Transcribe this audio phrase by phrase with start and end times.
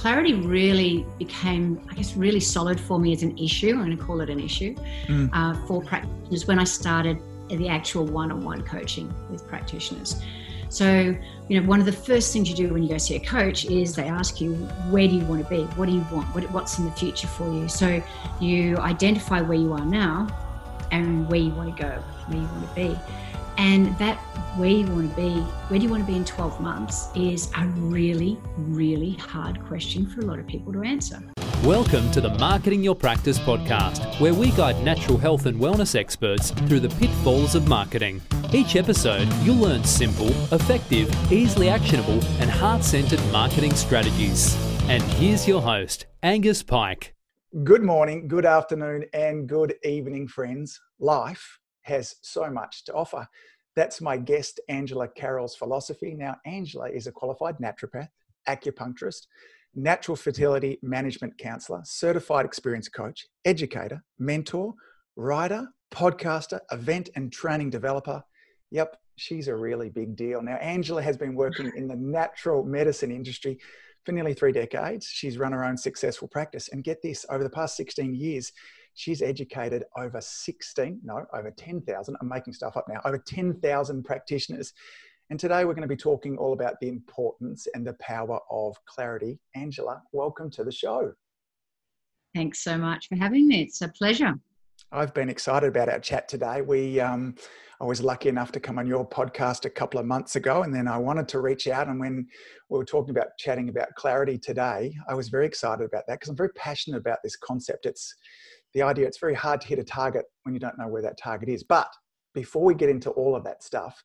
[0.00, 3.72] clarity really became, I guess, really solid for me as an issue.
[3.72, 4.74] I'm going to call it an issue
[5.06, 5.28] mm.
[5.34, 7.18] uh, for practitioners when I started
[7.50, 10.22] the actual one on one coaching with practitioners.
[10.70, 11.14] So,
[11.48, 13.66] you know, one of the first things you do when you go see a coach
[13.66, 14.54] is they ask you,
[14.88, 15.64] where do you want to be?
[15.74, 16.34] What do you want?
[16.34, 17.68] What, what's in the future for you?
[17.68, 18.02] So
[18.40, 20.28] you identify where you are now
[20.92, 21.90] and where you want to go,
[22.28, 22.98] where you want to be.
[23.60, 24.16] And that
[24.56, 25.38] where you want to be,
[25.68, 30.06] where do you want to be in 12 months is a really, really hard question
[30.06, 31.22] for a lot of people to answer.
[31.62, 36.52] Welcome to the Marketing Your Practice podcast, where we guide natural health and wellness experts
[36.52, 38.22] through the pitfalls of marketing.
[38.50, 44.56] Each episode, you'll learn simple, effective, easily actionable, and heart centered marketing strategies.
[44.88, 47.14] And here's your host, Angus Pike.
[47.62, 50.80] Good morning, good afternoon, and good evening, friends.
[50.98, 53.26] Life has so much to offer.
[53.80, 56.14] That's my guest, Angela Carroll's philosophy.
[56.14, 58.10] Now, Angela is a qualified naturopath,
[58.46, 59.22] acupuncturist,
[59.74, 64.74] natural fertility management counselor, certified experience coach, educator, mentor,
[65.16, 68.22] writer, podcaster, event and training developer.
[68.70, 70.42] Yep, she's a really big deal.
[70.42, 73.56] Now, Angela has been working in the natural medicine industry
[74.04, 75.06] for nearly three decades.
[75.06, 76.68] She's run her own successful practice.
[76.68, 78.52] And get this over the past 16 years,
[78.94, 84.72] she's educated over 16, no, over 10,000, I'm making stuff up now, over 10,000 practitioners.
[85.30, 88.76] And today we're going to be talking all about the importance and the power of
[88.86, 89.38] clarity.
[89.54, 91.12] Angela, welcome to the show.
[92.34, 93.62] Thanks so much for having me.
[93.62, 94.34] It's a pleasure.
[94.92, 96.62] I've been excited about our chat today.
[96.62, 97.36] We, um,
[97.80, 100.74] I was lucky enough to come on your podcast a couple of months ago, and
[100.74, 101.86] then I wanted to reach out.
[101.86, 102.26] And when
[102.68, 106.28] we were talking about chatting about clarity today, I was very excited about that because
[106.28, 107.86] I'm very passionate about this concept.
[107.86, 108.14] It's
[108.74, 111.18] the idea it's very hard to hit a target when you don't know where that
[111.18, 111.62] target is.
[111.62, 111.88] But
[112.34, 114.02] before we get into all of that stuff,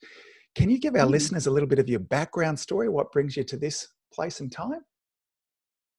[0.56, 1.12] can you give our mm.
[1.12, 2.90] listeners a little bit of your background story?
[2.90, 4.82] What brings you to this place and time?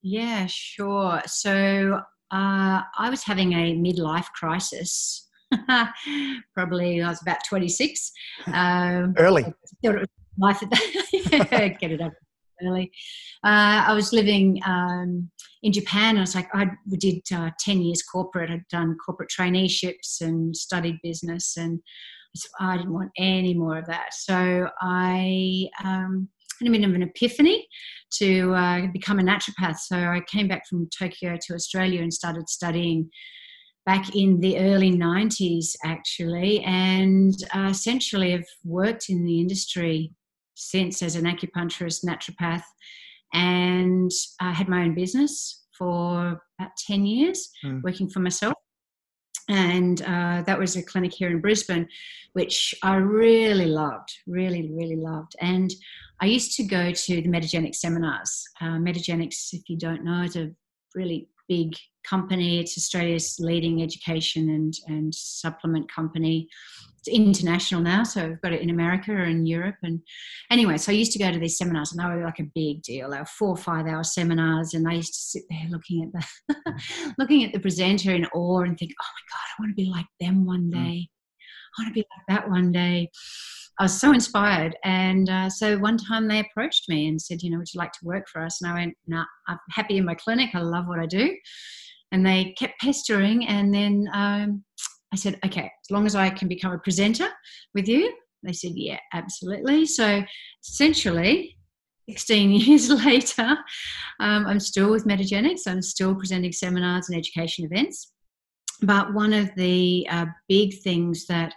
[0.03, 1.21] Yeah, sure.
[1.27, 2.01] So
[2.33, 5.29] uh, I was having a midlife crisis.
[6.55, 8.13] Probably I was about 26.
[8.53, 9.45] Um, Early.
[10.39, 10.61] Life
[11.81, 12.13] get it up
[12.65, 12.91] early.
[13.45, 15.31] Uh, I was living um,
[15.63, 16.17] in Japan.
[16.17, 18.51] I was like, I did uh, 10 years corporate.
[18.51, 21.57] I'd done corporate traineeships and studied business.
[21.57, 21.81] And
[22.61, 24.13] I didn't want any more of that.
[24.13, 26.29] So I um,
[26.61, 27.67] had a bit of an epiphany
[28.19, 29.79] to uh, become a naturopath.
[29.79, 33.11] So I came back from Tokyo to Australia and started studying
[33.85, 40.13] back in the early 90s, actually, and uh, essentially have worked in the industry
[40.57, 42.65] since as an acupuncturist, naturopath,
[43.33, 47.83] and I had my own business for about 10 years, mm.
[47.83, 48.55] working for myself.
[49.49, 51.87] And uh, that was a clinic here in Brisbane,
[52.33, 55.37] which I really loved, really, really loved.
[55.41, 55.73] And
[56.21, 58.43] I used to go to the Metagenics seminars.
[58.61, 60.51] Uh, Metagenics, if you don't know, is a
[60.95, 61.75] really big
[62.05, 62.61] company.
[62.61, 66.49] It's Australia's leading education and, and supplement company
[67.07, 69.77] it's international now, so we've got it in America and Europe.
[69.83, 70.01] And
[70.51, 72.83] anyway, so I used to go to these seminars, and they were like a big
[72.83, 73.11] deal.
[73.11, 76.13] They were four or five hour seminars, and I used to sit there looking at
[76.13, 79.83] the looking at the presenter in awe and think, "Oh my god, I want to
[79.83, 80.73] be like them one mm.
[80.73, 81.09] day.
[81.79, 83.11] I want to be like that one day."
[83.79, 87.51] I was so inspired, and uh, so one time they approached me and said, "You
[87.51, 89.99] know, would you like to work for us?" And I went, "No, nah, I'm happy
[89.99, 90.51] in my clinic.
[90.55, 91.37] I love what I do."
[92.13, 94.65] And they kept pestering, and then um,
[95.13, 97.29] I said, okay, as long as I can become a presenter
[97.75, 98.13] with you.
[98.43, 99.87] They said, yeah, absolutely.
[99.87, 100.23] So
[100.63, 101.57] essentially,
[102.09, 103.57] 16 years later,
[104.21, 105.67] um, I'm still with Metagenics.
[105.67, 108.13] I'm still presenting seminars and education events.
[108.83, 111.55] But one of the uh, big things that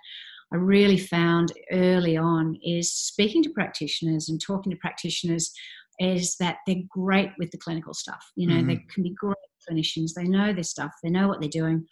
[0.52, 5.52] I really found early on is speaking to practitioners and talking to practitioners
[6.00, 8.26] is that they're great with the clinical stuff.
[8.36, 8.68] You know, mm-hmm.
[8.68, 9.36] they can be great
[9.70, 10.14] clinicians.
[10.16, 10.92] They know their stuff.
[11.04, 11.86] They know what they're doing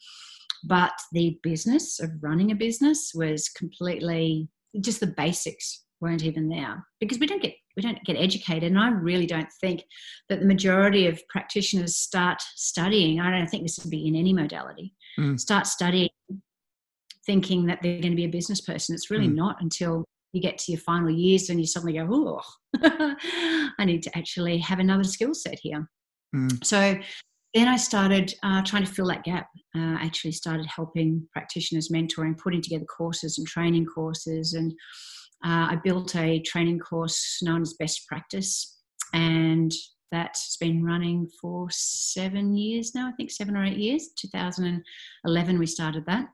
[0.63, 4.47] but the business of running a business was completely
[4.81, 8.79] just the basics weren't even there because we don't get we don't get educated and
[8.79, 9.81] i really don't think
[10.29, 14.31] that the majority of practitioners start studying i don't think this would be in any
[14.31, 15.39] modality mm.
[15.39, 16.09] start studying
[17.27, 19.35] thinking that they're going to be a business person it's really mm.
[19.35, 20.03] not until
[20.33, 22.41] you get to your final years and you suddenly go oh
[23.79, 25.87] i need to actually have another skill set here
[26.35, 26.65] mm.
[26.65, 26.97] so
[27.53, 29.47] then I started uh, trying to fill that gap.
[29.75, 34.71] Uh, actually, started helping practitioners, mentoring, putting together courses and training courses, and
[35.45, 38.79] uh, I built a training course known as Best Practice,
[39.13, 39.71] and
[40.11, 43.07] that's been running for seven years now.
[43.07, 44.09] I think seven or eight years.
[44.19, 46.27] 2011 we started that.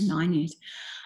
[0.00, 0.54] Nine years.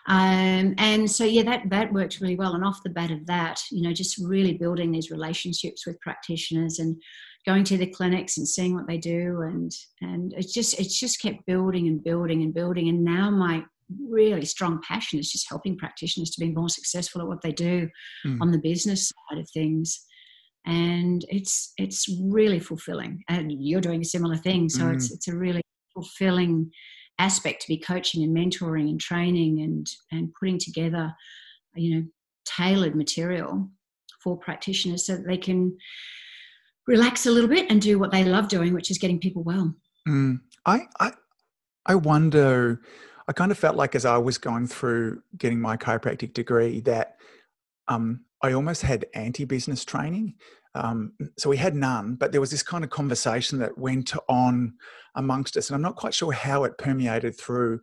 [0.08, 3.60] Um, and so yeah that that worked really well and off the bat of that
[3.72, 6.96] you know just really building these relationships with practitioners and
[7.44, 9.72] going to the clinics and seeing what they do and
[10.02, 13.64] and it's just it's just kept building and building and building and now my
[14.08, 17.88] really strong passion is just helping practitioners to be more successful at what they do
[18.24, 18.40] mm.
[18.40, 20.04] on the business side of things
[20.66, 24.94] and it's it's really fulfilling and you're doing a similar thing so mm.
[24.94, 25.62] it's it's a really
[25.94, 26.70] fulfilling
[27.18, 31.14] aspect to be coaching and mentoring and training and and putting together
[31.74, 32.06] you know
[32.44, 33.68] tailored material
[34.22, 35.76] for practitioners so that they can
[36.86, 39.74] relax a little bit and do what they love doing which is getting people well
[40.08, 40.38] mm.
[40.64, 41.12] I, I
[41.86, 42.80] i wonder
[43.28, 47.16] i kind of felt like as i was going through getting my chiropractic degree that
[47.88, 50.34] um, I almost had anti business training.
[50.74, 54.74] Um, so we had none, but there was this kind of conversation that went on
[55.14, 55.70] amongst us.
[55.70, 57.80] And I'm not quite sure how it permeated through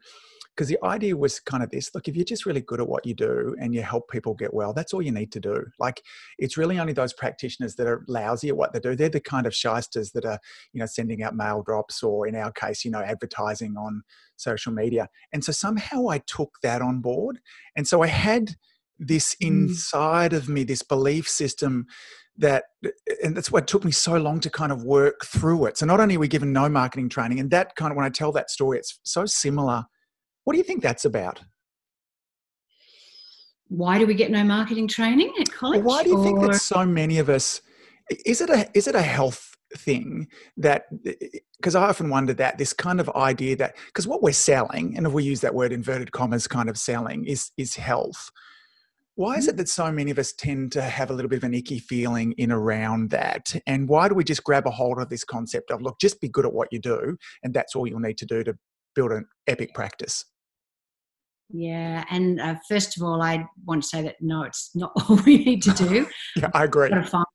[0.56, 3.06] because the idea was kind of this look if you're just really good at what
[3.06, 6.02] you do and you help people get well that's all you need to do like
[6.38, 9.48] it's really only those practitioners that are lousy at what they do they're the kind
[9.48, 10.40] of shysters that are
[10.72, 14.04] you know sending out mail drops or in our case you know advertising on
[14.36, 17.40] social media and so somehow i took that on board
[17.76, 18.56] and so i had
[19.00, 19.48] this mm.
[19.48, 21.86] inside of me, this belief system
[22.38, 22.64] that,
[23.24, 25.78] and that's what took me so long to kind of work through it.
[25.78, 28.10] So not only are we given no marketing training, and that kind of, when I
[28.10, 29.86] tell that story, it's so similar.
[30.44, 31.42] What do you think that's about?
[33.68, 35.84] Why do we get no marketing training at college?
[35.84, 36.24] Why do you or...
[36.24, 37.62] think that so many of us,
[38.26, 40.84] is it a, is it a health thing that
[41.58, 45.08] because I often wonder that this kind of idea that because what we're selling, and
[45.08, 48.30] if we use that word inverted commas kind of selling, is is health.
[49.16, 49.58] Why is it mm-hmm.
[49.58, 52.34] that so many of us tend to have a little bit of an icky feeling
[52.34, 53.56] in around that?
[53.68, 56.30] And why do we just grab a hold of this concept of, look, just be
[56.30, 58.56] good at what you do, and that's all you'll need to do to
[58.96, 60.26] build an epic practice?
[61.50, 65.18] Yeah, and uh, first of all, I want to say that no, it's not all
[65.18, 66.08] we need to do.
[66.36, 66.90] yeah, I agree.
[66.90, 67.26] Find,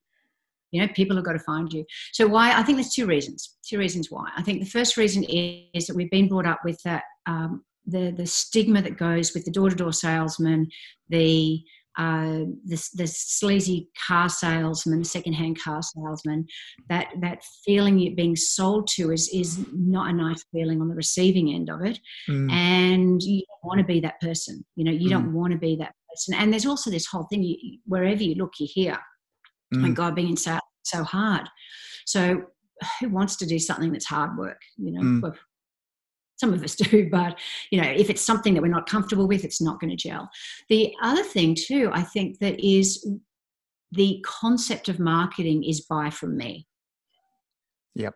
[0.73, 1.85] you know, people have got to find you.
[2.13, 2.59] So why?
[2.59, 3.57] I think there's two reasons.
[3.65, 4.29] Two reasons why.
[4.37, 8.13] I think the first reason is, that we've been brought up with that um, the
[8.17, 10.69] the stigma that goes with the door to door salesman,
[11.09, 11.63] the
[11.99, 16.47] uh, the, the sleazy car salesman, the secondhand car salesman,
[16.89, 20.95] that that feeling you're being sold to is is not a nice feeling on the
[20.95, 21.99] receiving end of it,
[22.29, 22.51] mm.
[22.53, 24.65] and you don't want to be that person.
[24.77, 25.11] You know, you mm.
[25.11, 26.35] don't want to be that person.
[26.35, 28.97] And there's also this whole thing: you, wherever you look, you hear,
[29.75, 29.81] mm.
[29.81, 31.49] "My God, being in sales so hard."
[32.07, 32.45] So,
[33.01, 34.61] who wants to do something that's hard work?
[34.77, 35.35] You know, mm
[36.39, 37.39] some of us do but
[37.71, 40.29] you know if it's something that we're not comfortable with it's not going to gel.
[40.69, 43.07] The other thing too i think that is
[43.93, 46.67] the concept of marketing is buy from me.
[47.95, 48.15] Yep.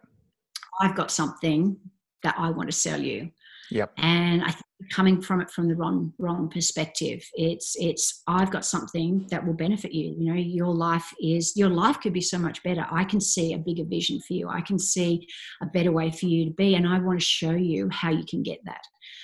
[0.81, 1.77] I've got something
[2.23, 3.31] that i want to sell you.
[3.71, 3.93] Yep.
[3.99, 8.65] And I think coming from it from the wrong wrong perspective, it's it's I've got
[8.65, 10.15] something that will benefit you.
[10.19, 12.87] You know, your life is your life could be so much better.
[12.91, 14.49] I can see a bigger vision for you.
[14.49, 15.27] I can see
[15.63, 18.25] a better way for you to be, and I want to show you how you
[18.29, 18.83] can get that.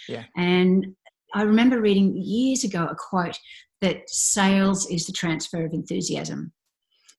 [0.08, 0.24] Yeah.
[0.36, 0.86] And
[1.34, 3.38] I remember reading years ago a quote
[3.80, 6.52] that sales is the transfer of enthusiasm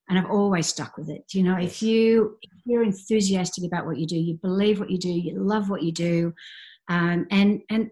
[0.09, 1.23] and I've always stuck with it.
[1.33, 4.97] You know, if you if you're enthusiastic about what you do, you believe what you
[4.97, 6.33] do, you love what you do,
[6.89, 7.91] um, and and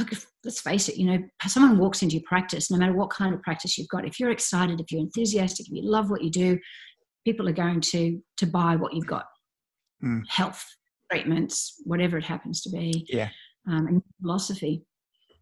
[0.00, 0.10] look,
[0.44, 3.42] let's face it, you know, someone walks into your practice, no matter what kind of
[3.42, 6.58] practice you've got, if you're excited, if you're enthusiastic, if you love what you do,
[7.24, 9.26] people are going to to buy what you've got.
[10.02, 10.22] Mm.
[10.28, 10.64] Health
[11.12, 13.06] treatments, whatever it happens to be.
[13.08, 13.28] Yeah.
[13.68, 14.84] Um, and philosophy.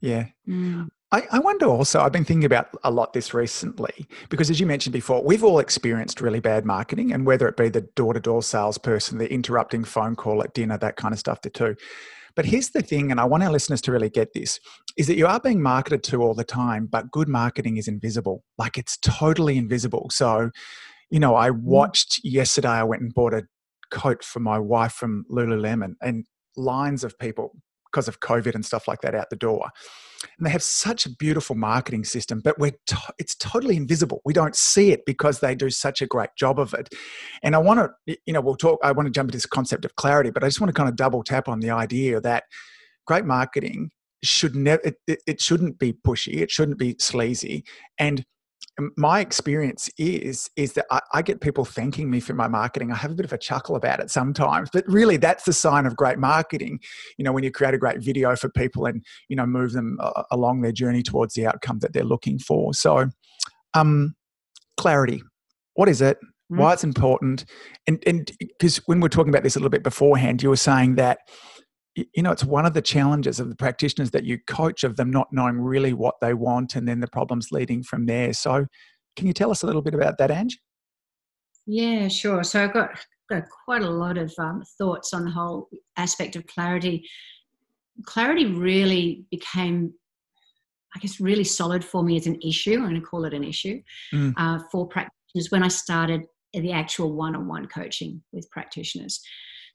[0.00, 0.26] Yeah.
[0.48, 0.88] Mm.
[1.10, 4.66] I, I wonder also, I've been thinking about a lot this recently because, as you
[4.66, 8.20] mentioned before, we've all experienced really bad marketing, and whether it be the door to
[8.20, 11.76] door salesperson, the interrupting phone call at dinner, that kind of stuff, too.
[12.38, 14.60] But here's the thing, and I want our listeners to really get this,
[14.96, 18.44] is that you are being marketed to all the time, but good marketing is invisible.
[18.56, 20.08] Like it's totally invisible.
[20.12, 20.52] So,
[21.10, 21.60] you know, I mm.
[21.60, 23.48] watched yesterday, I went and bought a
[23.90, 26.26] coat for my wife from Lululemon and
[26.56, 27.56] lines of people
[27.90, 29.70] because of COVID and stuff like that out the door.
[30.36, 34.20] And they have such a beautiful marketing system, but we're to- it's totally invisible.
[34.24, 36.92] We don't see it because they do such a great job of it.
[37.42, 39.84] And I want to, you know, we'll talk, I want to jump into this concept
[39.84, 42.44] of clarity, but I just want to kind of double tap on the idea that
[43.06, 43.90] great marketing
[44.24, 47.64] should never, it, it, it shouldn't be pushy, it shouldn't be sleazy.
[47.98, 48.24] And
[48.96, 52.92] my experience is is that I, I, get people thanking me for my marketing.
[52.92, 55.84] I have a bit of a chuckle about it sometimes, but really that's the sign
[55.84, 56.78] of great marketing.
[57.16, 59.98] You know, when you create a great video for people and you know move them
[60.00, 62.72] uh, along their journey towards the outcome that they're looking for.
[62.72, 63.08] So,
[63.74, 64.14] um,
[64.76, 65.22] clarity.
[65.74, 66.18] What is it?
[66.52, 66.58] Mm.
[66.58, 67.44] Why it's important?
[67.86, 70.56] And and because when we we're talking about this a little bit beforehand, you were
[70.56, 71.18] saying that
[71.94, 75.10] you know it's one of the challenges of the practitioners that you coach of them
[75.10, 78.66] not knowing really what they want and then the problems leading from there so
[79.16, 80.58] can you tell us a little bit about that ange
[81.66, 82.90] yeah sure so i've got
[83.28, 87.08] got quite a lot of um, thoughts on the whole aspect of clarity.
[88.04, 89.92] Clarity really became,
[90.94, 92.74] I guess, really solid for me as an issue.
[92.74, 94.32] I'm going to call it an issue mm.
[94.36, 96.22] uh, for practitioners when I started
[96.54, 99.20] the actual one-on-one coaching with practitioners.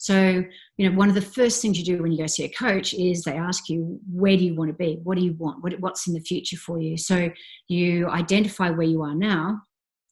[0.03, 0.43] So,
[0.75, 2.93] you know, one of the first things you do when you go see a coach
[2.93, 4.99] is they ask you, where do you want to be?
[5.01, 5.63] What do you want?
[5.63, 6.97] What, what's in the future for you?
[6.97, 7.29] So
[7.69, 9.61] you identify where you are now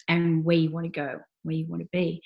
[0.07, 2.21] and where you want to go, where you want to be.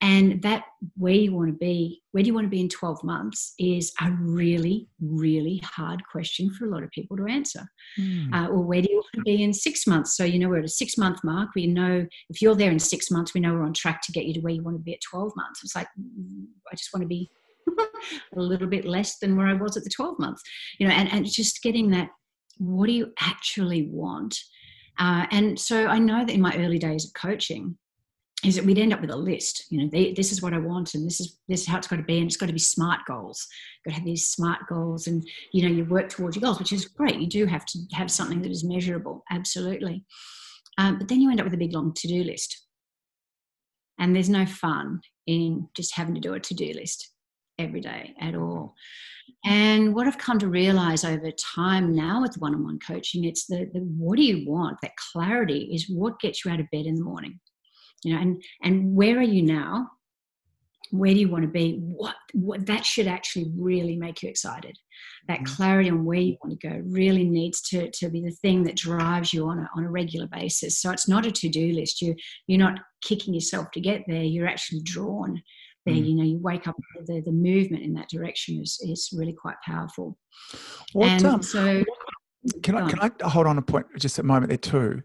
[0.00, 0.62] And that
[0.96, 3.92] where you want to be, where do you want to be in 12 months is
[4.00, 7.68] a really, really hard question for a lot of people to answer.
[7.98, 8.32] Mm.
[8.32, 10.16] Uh, or where do you want to be in six months?
[10.16, 11.50] So, you know, we're at a six month mark.
[11.56, 14.26] We know if you're there in six months, we know we're on track to get
[14.26, 15.64] you to where you want to be at 12 months.
[15.64, 15.88] It's like,
[16.70, 17.28] I just want to be
[18.36, 20.42] a little bit less than where I was at the 12 months,
[20.78, 22.10] you know, and, and just getting that,
[22.58, 24.38] what do you actually want?
[24.98, 27.76] Uh, and so I know that in my early days of coaching,
[28.44, 29.66] is that we'd end up with a list.
[29.70, 31.88] You know, they, this is what I want, and this is this is how it's
[31.88, 33.46] got to be, and it's got to be smart goals.
[33.84, 36.58] You've got to have these smart goals, and you know, you work towards your goals,
[36.58, 37.18] which is great.
[37.18, 40.04] You do have to have something that is measurable, absolutely.
[40.78, 42.64] Um, but then you end up with a big long to-do list,
[43.98, 47.10] and there's no fun in just having to do a to-do list
[47.58, 48.74] every day at all.
[49.44, 53.80] And what I've come to realize over time now with one-on-one coaching, it's the, the
[53.80, 54.78] what do you want?
[54.80, 57.40] That clarity is what gets you out of bed in the morning
[58.04, 59.90] you know and and where are you now?
[60.90, 61.74] Where do you want to be?
[61.80, 64.76] What, what that should actually really make you excited.
[65.26, 65.54] That mm-hmm.
[65.54, 68.76] clarity on where you want to go really needs to, to be the thing that
[68.76, 70.80] drives you on a, on a regular basis.
[70.80, 72.00] So it's not a to-do list.
[72.00, 72.14] You
[72.46, 74.22] you're not kicking yourself to get there.
[74.22, 75.42] You're actually drawn
[75.84, 75.94] there.
[75.94, 76.08] Mm.
[76.08, 76.76] you know you wake up
[77.06, 80.16] the, the movement in that direction is, is really quite powerful.
[80.92, 81.84] What, and um, so
[82.62, 85.02] can I, can I hold on a point just a moment there too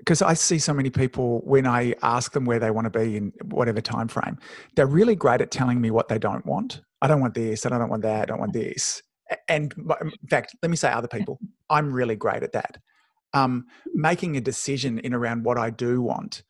[0.00, 3.16] because I see so many people when I ask them where they want to be
[3.16, 4.38] in whatever time frame,
[4.74, 6.80] they're really great at telling me what they don't want.
[7.02, 9.02] I don't want this, I don't want that, I don't want this.
[9.48, 11.38] And in fact, let me say other people,
[11.68, 12.78] I'm really great at that.
[13.32, 16.42] Um, making a decision in around what I do want.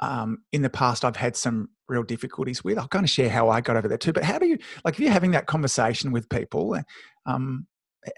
[0.00, 2.78] Um, in the past, I've had some real difficulties with.
[2.78, 4.12] I'll kind of share how I got over that too.
[4.12, 6.78] But how do you, like, if you're having that conversation with people,
[7.24, 7.66] um,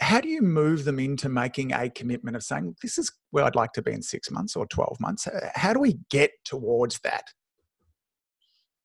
[0.00, 3.54] how do you move them into making a commitment of saying this is where i'd
[3.54, 7.24] like to be in six months or 12 months how do we get towards that?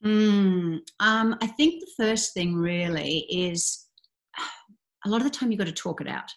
[0.04, 3.88] Mm, um, i think the first thing really is
[5.06, 6.30] a lot of the time you've got to talk it out.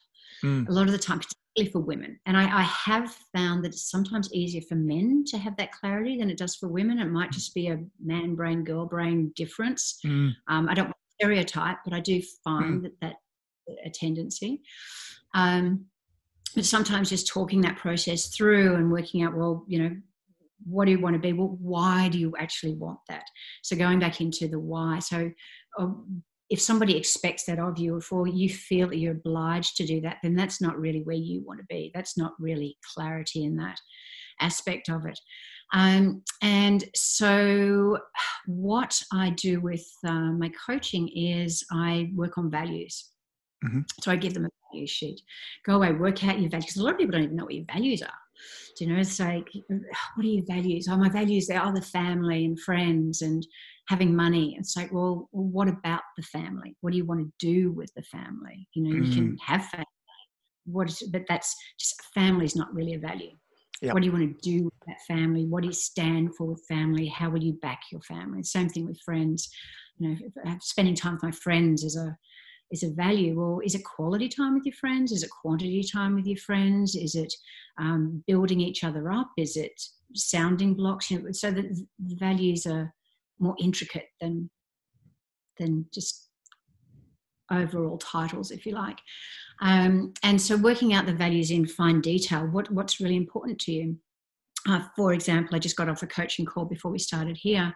[0.44, 0.68] Mm.
[0.68, 2.20] a lot of the time particularly for women.
[2.26, 6.18] And I, I, have found that it's sometimes easier for men to have that clarity
[6.18, 6.98] than it does for women.
[6.98, 9.98] It might just be a man brain girl brain difference.
[10.04, 10.32] Mm.
[10.48, 12.82] um, i don't want to stereotype but i do find mm.
[12.82, 13.14] that that
[13.84, 14.62] a tendency.
[15.34, 15.86] Um,
[16.54, 19.96] but sometimes just talking that process through and working out, well, you know,
[20.64, 21.32] what do you want to be?
[21.32, 23.24] Well, why do you actually want that?
[23.62, 25.00] So going back into the why.
[25.00, 25.30] So
[25.78, 30.00] um, if somebody expects that of you, or you feel that you're obliged to do
[30.02, 31.90] that, then that's not really where you want to be.
[31.94, 33.78] That's not really clarity in that
[34.40, 35.18] aspect of it.
[35.72, 37.98] Um, and so,
[38.46, 43.10] what I do with uh, my coaching is I work on values.
[43.64, 43.80] Mm-hmm.
[44.02, 45.20] So I give them a value sheet.
[45.64, 46.66] Go away, work out your values.
[46.66, 48.08] Because a lot of people don't even know what your values are.
[48.76, 50.88] Do you know, it's like, what are your values?
[50.90, 53.46] Oh, my values, they're the family and friends and
[53.88, 54.56] having money.
[54.58, 56.76] It's like, well, well, what about the family?
[56.80, 58.68] What do you want to do with the family?
[58.74, 59.04] You know, mm-hmm.
[59.04, 59.36] you can mm.
[59.44, 59.86] have family.
[60.66, 63.30] What is, but that's just family is not really a value.
[63.82, 63.94] Yep.
[63.94, 65.44] What do you want to do with that family?
[65.44, 67.06] What do you stand for with family?
[67.06, 68.42] How will you back your family?
[68.42, 69.48] Same thing with friends.
[69.98, 72.16] You know, spending time with my friends is a
[72.70, 75.12] is a value or is it quality time with your friends?
[75.12, 76.94] Is it quantity time with your friends?
[76.94, 77.32] Is it
[77.78, 79.30] um, building each other up?
[79.36, 79.80] Is it
[80.14, 81.10] sounding blocks?
[81.10, 82.92] You know, so that the values are
[83.38, 84.50] more intricate than
[85.58, 86.28] than just
[87.50, 88.98] overall titles if you like.
[89.62, 93.72] Um, and so working out the values in fine detail what what's really important to
[93.72, 93.96] you?
[94.68, 97.72] Uh, for example i just got off a coaching call before we started here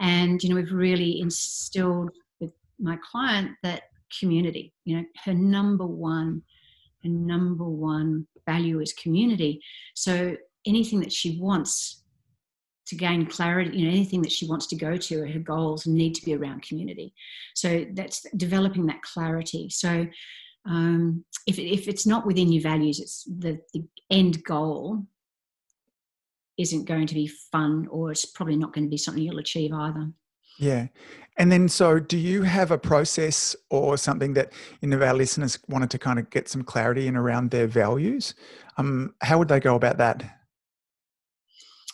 [0.00, 3.82] and you know we've really instilled with my client that
[4.18, 4.72] community.
[4.84, 6.42] You know, her number one,
[7.02, 9.62] her number one value is community.
[9.94, 10.36] So
[10.66, 12.02] anything that she wants
[12.86, 16.14] to gain clarity, you know, anything that she wants to go to, her goals need
[16.16, 17.14] to be around community.
[17.54, 19.68] So that's developing that clarity.
[19.70, 20.06] So
[20.66, 25.04] um, if, if it's not within your values, it's the, the end goal
[26.58, 29.72] isn't going to be fun or it's probably not going to be something you'll achieve
[29.72, 30.10] either.
[30.58, 30.88] Yeah.
[31.38, 34.52] And then, so do you have a process or something that
[34.82, 38.34] any of our listeners wanted to kind of get some clarity in around their values?
[38.76, 40.22] Um, how would they go about that?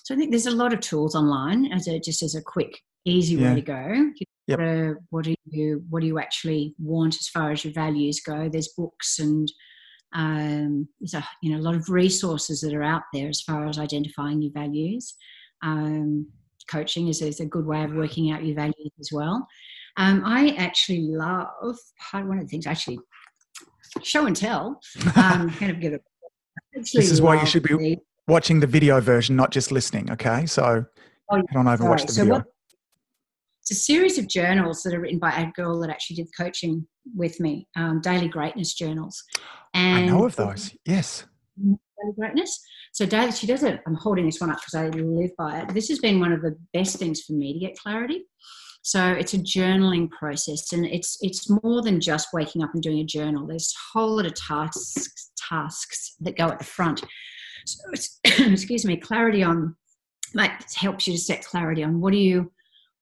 [0.04, 2.80] So I think there's a lot of tools online as a, just as a quick
[3.04, 3.50] easy Yeah.
[3.50, 4.10] way to go.
[4.48, 4.58] Yep.
[4.58, 8.48] What, what do you what do you actually want as far as your values go?
[8.48, 9.50] There's books and
[10.14, 13.66] um, there's a you know a lot of resources that are out there as far
[13.66, 15.14] as identifying your values.
[15.62, 16.28] Um,
[16.68, 19.46] coaching is, is a good way of working out your values as well.
[19.96, 21.48] Um, I actually love
[22.12, 22.98] one of the things actually
[24.02, 24.80] show and tell.
[25.16, 26.02] Um, kind of give it.
[26.74, 30.10] This is why you should be the- Watching the video version, not just listening.
[30.10, 30.84] Okay, so
[31.30, 32.06] Oh, head on over and watch Sorry.
[32.06, 32.34] the So video.
[32.38, 32.44] what,
[33.62, 36.86] it's a series of journals that are written by a girl that actually did coaching
[37.16, 39.22] with me, um, Daily Greatness journals.
[39.74, 40.74] I And know of those.
[40.84, 41.24] Yes.
[41.56, 41.78] Daily
[42.16, 42.60] Greatness.
[42.96, 43.82] So Daily, she does it.
[43.86, 45.74] I'm holding this one up because I live by it.
[45.74, 48.24] This has been one of the best things for me to get clarity.
[48.80, 53.00] So it's a journaling process, and it's it's more than just waking up and doing
[53.00, 53.46] a journal.
[53.46, 57.04] There's a whole lot of tasks tasks that go at the front.
[57.66, 59.76] So it's, excuse me, clarity on
[60.32, 62.50] that helps you to set clarity on what do you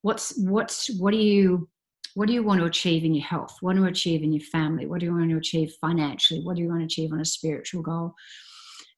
[0.01, 1.69] what's what's what do you
[2.15, 4.23] what do you want to achieve in your health what do you want to achieve
[4.23, 6.85] in your family what do you want to achieve financially what do you want to
[6.85, 8.13] achieve on a spiritual goal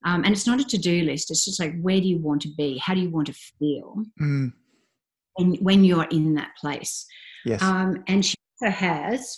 [0.06, 2.50] um, and it's not a to-do list it's just like where do you want to
[2.58, 4.52] be how do you want to feel Mm,
[5.36, 7.06] when, when you're in that place
[7.46, 7.62] yes.
[7.62, 9.38] um, and she also has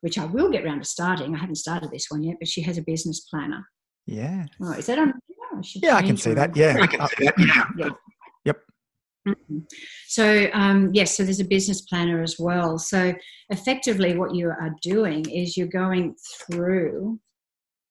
[0.00, 2.62] which i will get round to starting i haven't started this one yet but she
[2.62, 3.64] has a business planner
[4.06, 4.46] yeah.
[4.62, 5.12] oh, is that on
[5.52, 6.56] I Yeah, I can see that.
[6.56, 6.76] Yeah.
[6.80, 7.70] I can see that.
[7.76, 7.88] Yeah.
[8.44, 8.56] Yep.
[9.28, 9.64] Mhm.
[10.06, 12.78] So um, yes, so there's a business planner as well.
[12.78, 13.14] So
[13.50, 16.14] effectively, what you are doing is you're going
[16.50, 17.18] through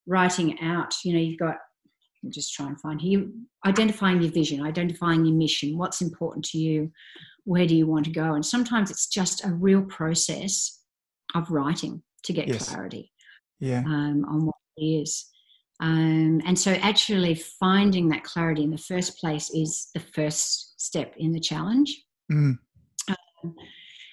[0.08, 0.94] writing out.
[1.04, 1.58] You know, you've got.
[2.30, 3.28] Just try and find here.
[3.66, 5.78] Identifying your vision, identifying your mission.
[5.78, 6.92] What's important to you?
[7.46, 8.34] Where do you want to go?
[8.34, 10.82] And sometimes it's just a real process
[11.36, 12.70] of writing to get Yes.
[12.70, 13.12] clarity
[13.60, 13.84] Yeah.
[13.86, 15.26] um, on what it is.
[15.80, 21.14] Um, and so, actually, finding that clarity in the first place is the first step
[21.18, 22.04] in the challenge.
[22.32, 22.58] Mm,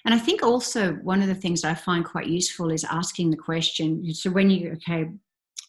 [0.05, 3.37] And I think also one of the things I find quite useful is asking the
[3.37, 4.13] question.
[4.13, 5.09] So, when you, okay,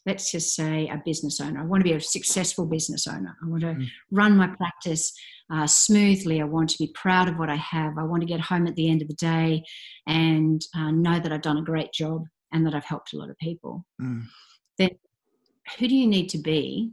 [0.07, 3.37] let's just say a business owner, I want to be a successful business owner.
[3.43, 3.89] I want to Mm.
[4.13, 5.13] run my practice
[5.51, 6.41] uh, smoothly.
[6.41, 7.99] I want to be proud of what I have.
[7.99, 9.65] I want to get home at the end of the day
[10.07, 13.31] and uh, know that I've done a great job and that I've helped a lot
[13.31, 13.85] of people.
[14.01, 14.23] mm.
[14.79, 16.93] who do you need to be?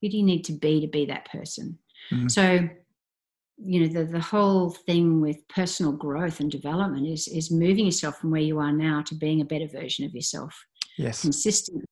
[0.00, 1.78] Who do you need to be to be that person?
[2.12, 2.30] Mhm.
[2.30, 2.68] So,
[3.56, 8.18] you know, the, the whole thing with personal growth and development is is moving yourself
[8.18, 10.54] from where you are now to being a better version of yourself
[10.98, 11.22] Yes.
[11.22, 11.84] consistently.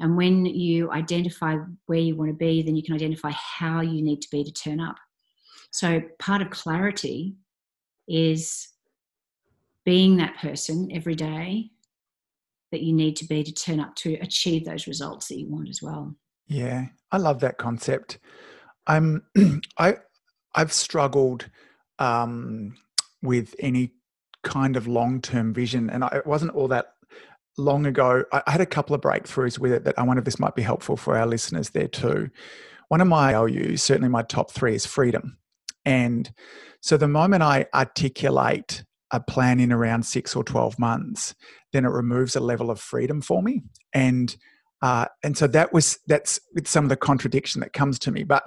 [0.00, 4.00] And when you identify where you want to be, then you can identify how you
[4.00, 4.96] need to be to turn up.
[5.72, 7.34] So part of clarity
[8.06, 8.68] is
[9.84, 11.70] being that person every day
[12.70, 15.68] that you need to be to turn up to achieve those results that you want
[15.68, 16.14] as well.
[16.46, 18.18] Yeah, I love that concept.
[18.86, 19.24] I'm
[19.78, 19.96] I
[20.54, 21.50] I've struggled
[21.98, 22.76] um,
[23.22, 23.92] with any
[24.42, 26.94] kind of long term vision, and I, it wasn't all that
[27.58, 28.24] long ago.
[28.32, 30.62] I, had a couple of breakthroughs with it that I wonder if this might be
[30.62, 32.30] helpful for our listeners there too.
[32.88, 35.38] One of my values, certainly my top three, is freedom,
[35.84, 36.32] and
[36.80, 41.34] so the moment I articulate a plan in around six or twelve months,
[41.72, 44.34] then it removes a level of freedom for me, and
[44.80, 48.22] uh, and so that was that's some of the contradiction that comes to me.
[48.22, 48.44] But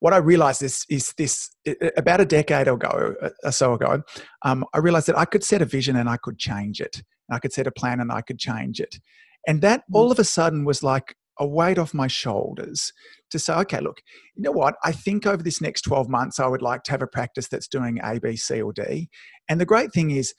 [0.00, 1.50] what I realized is is this
[1.96, 4.02] about a decade ago or so ago,
[4.42, 7.02] um, I realized that I could set a vision and I could change it.
[7.30, 8.98] I could set a plan and I could change it.
[9.46, 9.94] And that mm.
[9.94, 12.92] all of a sudden was like a weight off my shoulders
[13.30, 14.00] to say, okay, look,
[14.34, 14.74] you know what?
[14.82, 17.68] I think over this next 12 months, I would like to have a practice that's
[17.68, 19.08] doing A, B, C, or D.
[19.48, 20.34] And the great thing is,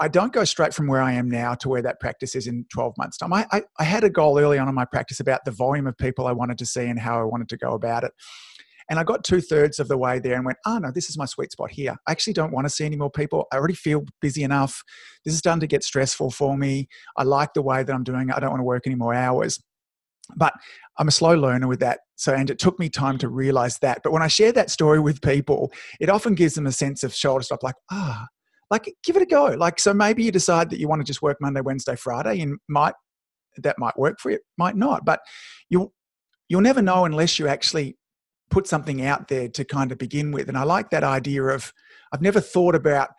[0.00, 2.66] I don't go straight from where I am now to where that practice is in
[2.72, 3.32] 12 months' time.
[3.32, 5.96] I, I, I had a goal early on in my practice about the volume of
[5.98, 8.12] people I wanted to see and how I wanted to go about it.
[8.90, 11.16] And I got two thirds of the way there and went, oh no, this is
[11.16, 11.96] my sweet spot here.
[12.08, 13.46] I actually don't want to see any more people.
[13.52, 14.82] I already feel busy enough.
[15.24, 16.88] This is starting to get stressful for me.
[17.16, 18.34] I like the way that I'm doing it.
[18.36, 19.62] I don't want to work any more hours.
[20.36, 20.54] But
[20.98, 22.00] I'm a slow learner with that.
[22.16, 24.00] So, and it took me time to realize that.
[24.02, 27.14] But when I share that story with people, it often gives them a sense of
[27.14, 28.26] shoulder stop, like, ah,
[28.70, 29.46] like give it a go.
[29.46, 32.58] Like, so maybe you decide that you want to just work Monday, Wednesday, Friday, and
[32.68, 32.94] might
[33.58, 35.04] that might work for you, might not.
[35.04, 35.20] But
[35.68, 35.92] you'll
[36.48, 37.96] you'll never know unless you actually
[38.50, 40.48] put something out there to kind of begin with.
[40.48, 41.72] And I like that idea of
[42.12, 43.10] I've never thought about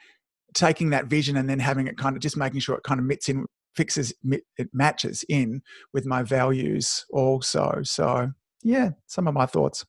[0.54, 3.06] taking that vision and then having it kind of just making sure it kind of
[3.06, 4.13] mits in fixes
[4.58, 5.62] it matches in
[5.94, 8.30] with my values also so
[8.63, 9.86] yeah some of my thoughts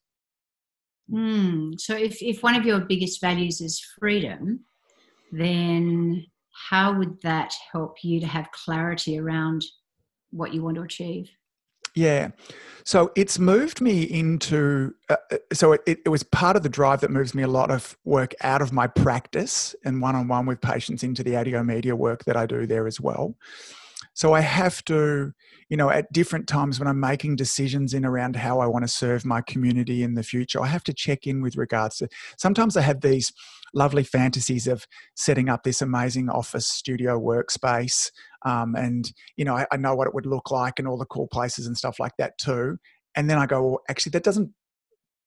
[1.11, 1.79] Mm.
[1.79, 4.61] So, if, if one of your biggest values is freedom,
[5.31, 6.25] then
[6.71, 9.65] how would that help you to have clarity around
[10.31, 11.31] what you want to achieve?
[11.95, 12.31] Yeah.
[12.85, 17.01] So it's moved me into, uh, uh so it, it was part of the drive
[17.01, 20.47] that moves me a lot of work out of my practice and one on one
[20.47, 23.37] with patients into the audio media work that I do there as well.
[24.15, 25.33] So I have to,
[25.69, 28.89] you know, at different times when I'm making decisions in around how I want to
[28.89, 32.77] serve my community in the future, I have to check in with regards to sometimes
[32.77, 33.33] I have these
[33.75, 38.11] lovely fantasies of setting up this amazing office studio workspace.
[38.45, 41.07] Um, and, you know, I, I know what it would look like and all the
[41.07, 42.79] cool places and stuff like that too.
[43.15, 44.51] And then I go, well, actually, that doesn't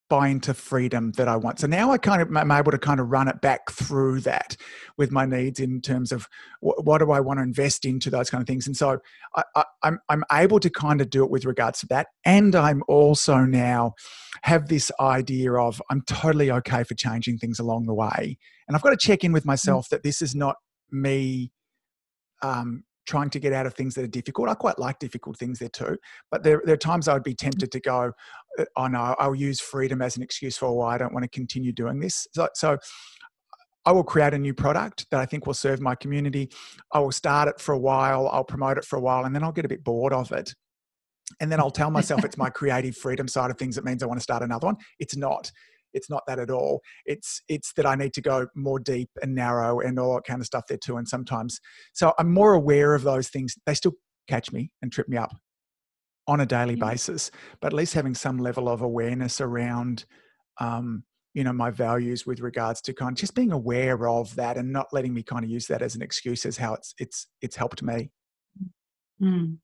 [0.10, 1.60] buy into freedom that I want.
[1.60, 4.56] So now I kind of am able to kind of run it back through that
[4.98, 6.28] with my needs in terms of
[6.60, 8.68] what, what do I want to invest into those kind of things.
[8.68, 9.00] And so
[9.36, 12.08] I, I, I'm I'm able to kind of do it with regards to that.
[12.24, 13.96] And I'm also now
[14.44, 18.38] have this idea of I'm totally okay for changing things along the way.
[18.68, 19.48] And I've got to check in with mm.
[19.48, 20.58] myself that this is not
[20.92, 21.52] me
[22.42, 24.50] um, trying to get out of things that are difficult.
[24.50, 25.98] I quite like difficult things there too,
[26.32, 28.12] but there, there are times I would be tempted to go,
[28.60, 31.30] uh, oh no, I'll use freedom as an excuse for why I don't want to
[31.30, 32.28] continue doing this.
[32.34, 32.78] So, so
[33.86, 36.50] I will create a new product that I think will serve my community.
[36.92, 39.44] I will start it for a while, I'll promote it for a while, and then
[39.44, 40.54] I'll get a bit bored of it.
[41.40, 44.08] And then I'll tell myself it's my creative freedom side of things that means I
[44.08, 44.78] want to start another one.
[45.00, 45.52] It's not
[45.96, 49.34] it's not that at all it's it's that i need to go more deep and
[49.34, 51.60] narrow and all that kind of stuff there too and sometimes
[51.94, 53.94] so i'm more aware of those things they still
[54.28, 55.36] catch me and trip me up
[56.28, 56.90] on a daily mm-hmm.
[56.90, 57.32] basis
[57.62, 60.06] but at least having some level of awareness around
[60.60, 61.04] um,
[61.34, 64.72] you know my values with regards to kind of just being aware of that and
[64.72, 67.56] not letting me kind of use that as an excuse as how it's it's it's
[67.56, 68.10] helped me
[69.22, 69.58] mm.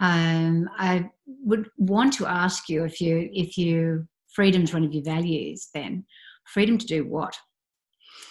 [0.00, 5.04] um, i would want to ask you if you if you freedom's one of your
[5.04, 6.04] values, then
[6.46, 7.36] freedom to do what?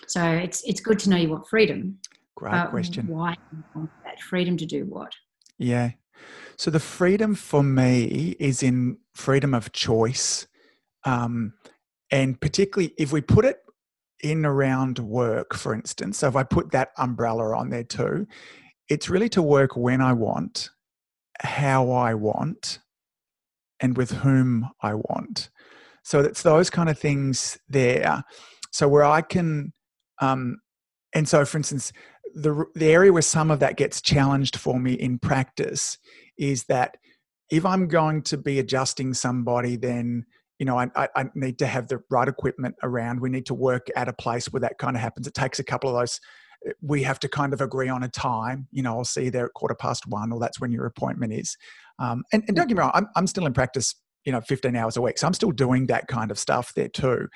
[0.07, 1.99] So it's it's good to know you want freedom.
[2.35, 3.07] Great question.
[3.07, 3.35] Why
[3.73, 5.11] want that freedom to do what?
[5.57, 5.91] Yeah.
[6.57, 10.47] So the freedom for me is in freedom of choice,
[11.03, 11.53] um,
[12.11, 13.59] and particularly if we put it
[14.21, 16.19] in around work, for instance.
[16.19, 18.27] So if I put that umbrella on there too,
[18.89, 20.69] it's really to work when I want,
[21.41, 22.79] how I want,
[23.79, 25.49] and with whom I want.
[26.07, 28.23] So it's those kind of things there.
[28.71, 29.73] So where I can,
[30.21, 30.59] um,
[31.13, 31.91] and so for instance,
[32.33, 35.97] the the area where some of that gets challenged for me in practice
[36.37, 36.95] is that
[37.51, 40.23] if I'm going to be adjusting somebody, then
[40.59, 43.19] you know I, I need to have the right equipment around.
[43.19, 45.27] We need to work at a place where that kind of happens.
[45.27, 46.21] It takes a couple of those
[46.65, 48.69] eh, we have to kind of agree on a time.
[48.71, 51.33] You know, I'll see you there at quarter past one, or that's when your appointment
[51.33, 51.57] is.
[51.99, 53.95] Um, and, and, don't get me wrong, I'm, I'm still in practice
[54.27, 55.17] you know 15 hours a week.
[55.17, 57.29] So i'm still doing that kind of stuff there too.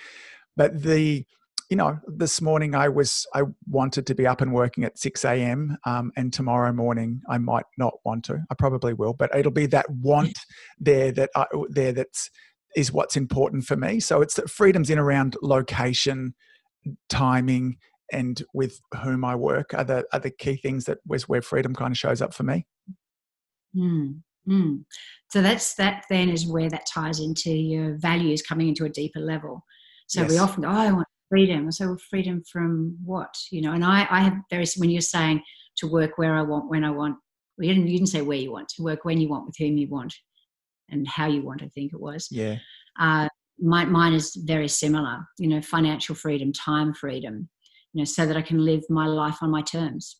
[0.57, 1.25] But the
[1.69, 5.23] you know this morning i was i wanted to be up and working at 6
[5.23, 8.39] a.m um, and tomorrow morning i might not want to.
[8.51, 10.37] I probably will but it'll be that want
[10.79, 12.29] there that I, there that's
[12.75, 13.99] is what's important for me.
[13.99, 16.33] So it's that freedom's in around location
[17.09, 17.77] timing
[18.13, 21.73] and with whom i work are the are the key things that was where freedom
[21.73, 22.65] kind of shows up for me.
[23.75, 24.21] Mm.
[24.49, 24.83] Mm.
[25.29, 26.05] So that's that.
[26.09, 29.63] Then is where that ties into your values coming into a deeper level.
[30.07, 30.31] So yes.
[30.31, 31.71] we often, go, oh, I want freedom.
[31.71, 33.71] So freedom from what, you know?
[33.71, 35.41] And I, I have very when you're saying
[35.77, 37.15] to work where I want, when I want.
[37.57, 39.55] Well, you didn't, you didn't say where you want to work, when you want, with
[39.57, 40.13] whom you want,
[40.89, 41.61] and how you want.
[41.63, 42.27] I think it was.
[42.31, 42.57] Yeah.
[42.99, 45.19] Uh, my, mine is very similar.
[45.37, 47.47] You know, financial freedom, time freedom.
[47.93, 50.17] You know, so that I can live my life on my terms.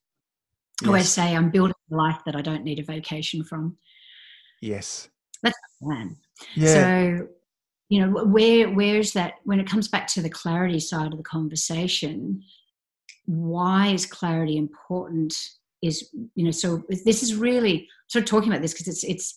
[0.81, 0.86] Yes.
[0.86, 3.77] I always say I'm building a life that I don't need a vacation from.
[4.62, 5.10] Yes.
[5.43, 6.17] That's the plan.
[6.56, 6.74] Yeah.
[6.74, 7.28] So,
[7.89, 11.24] you know, where where's that when it comes back to the clarity side of the
[11.24, 12.41] conversation,
[13.26, 15.36] why is clarity important?
[15.82, 19.36] Is you know, so this is really sort of talking about this because it's it's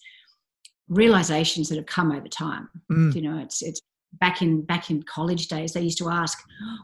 [0.89, 2.69] realizations that have come over time.
[2.93, 3.15] Mm.
[3.15, 3.81] You know, it's it's
[4.21, 6.39] back in back in college days they used to ask,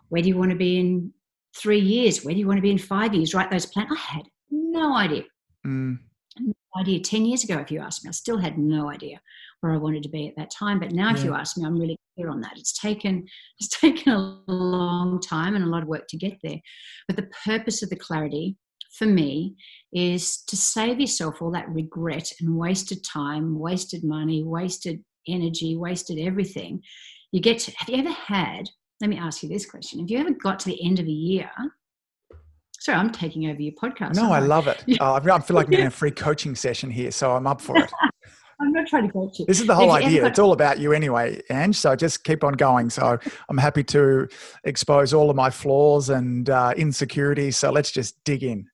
[0.09, 1.13] where do you want to be in
[1.57, 2.25] three years?
[2.25, 3.35] Where do you want to be in five years?
[3.35, 3.91] Write those plans.
[3.93, 5.25] I had no idea.
[5.67, 5.99] Mm
[6.79, 8.09] idea 10 years ago if you asked me.
[8.09, 9.21] I still had no idea
[9.61, 11.17] where i wanted to be at that time but now yeah.
[11.17, 12.57] if you ask me i'm really clear on that.
[12.57, 13.27] It's taken
[13.59, 16.59] it's taken a long time and a lot of work to get there.
[17.07, 18.57] But the purpose of the clarity
[18.99, 19.55] for me
[19.93, 26.19] is to save yourself all that regret and wasted time wasted money wasted energy wasted
[26.19, 26.83] everything.
[27.33, 28.69] You get to have you ever had
[29.01, 30.01] let me ask you this question.
[30.01, 31.51] Have you ever got to the end of a year
[32.81, 34.15] Sorry, I'm taking over your podcast.
[34.15, 34.85] No, I, I love it.
[35.01, 37.77] Uh, I feel like I'm in a free coaching session here, so I'm up for
[37.79, 37.91] it.
[38.61, 39.47] I'm not trying to coach you.
[39.47, 40.21] This is the whole idea.
[40.23, 41.77] Got- it's all about you anyway, Ange.
[41.77, 42.91] So just keep on going.
[42.91, 44.29] So I'm happy to
[44.65, 47.57] expose all of my flaws and uh, insecurities.
[47.57, 48.67] So let's just dig in.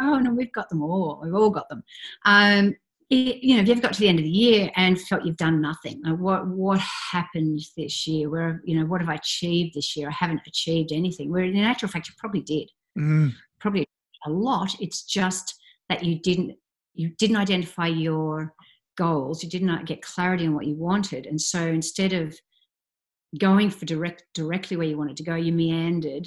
[0.00, 1.20] Oh no, we've got them all.
[1.22, 1.82] We've all got them.
[2.24, 2.76] Um,
[3.10, 5.24] it, you know, have you ever got to the end of the year and felt
[5.24, 6.00] you've done nothing?
[6.04, 8.30] Like what what happened this year?
[8.30, 10.08] Where you know, what have I achieved this year?
[10.08, 11.30] I haven't achieved anything.
[11.30, 12.70] Where in actual fact, you probably did.
[12.98, 13.32] Mm.
[13.60, 13.86] Probably
[14.26, 14.74] a lot.
[14.80, 15.54] It's just
[15.88, 16.56] that you didn't
[16.94, 18.52] you didn't identify your
[18.96, 19.42] goals.
[19.42, 22.36] You did not get clarity on what you wanted, and so instead of
[23.38, 26.26] going for direct directly where you wanted to go, you meandered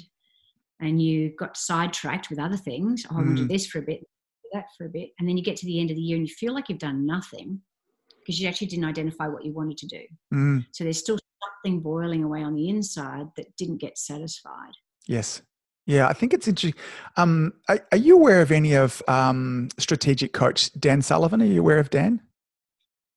[0.80, 3.04] and you got sidetracked with other things.
[3.10, 4.00] Oh, I want to do this for a bit,
[4.52, 6.26] that for a bit, and then you get to the end of the year and
[6.26, 7.60] you feel like you've done nothing
[8.20, 10.00] because you actually didn't identify what you wanted to do.
[10.32, 10.66] Mm.
[10.72, 11.18] So there's still
[11.64, 14.72] something boiling away on the inside that didn't get satisfied.
[15.06, 15.42] Yes.
[15.86, 16.80] Yeah, I think it's interesting.
[17.16, 21.42] Um, are, are, you aware of any of um, strategic coach Dan Sullivan?
[21.42, 22.20] Are you aware of Dan?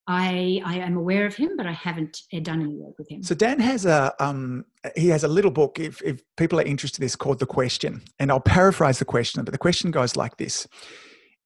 [0.08, 3.24] I, I am aware of him, but I haven't uh, done any work with him.
[3.24, 5.80] So Dan has a um, he has a little book.
[5.80, 9.44] If, if people are interested in this, called The Question, and I'll paraphrase the question.
[9.44, 10.66] But the question goes like this: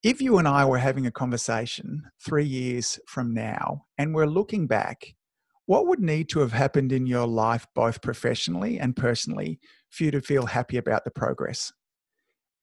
[0.03, 4.67] If you and I were having a conversation three years from now, and we're looking
[4.67, 5.15] back,
[5.65, 9.59] what would need to have happened in your life, both professionally and personally,
[9.91, 11.71] for you to feel happy about the progress?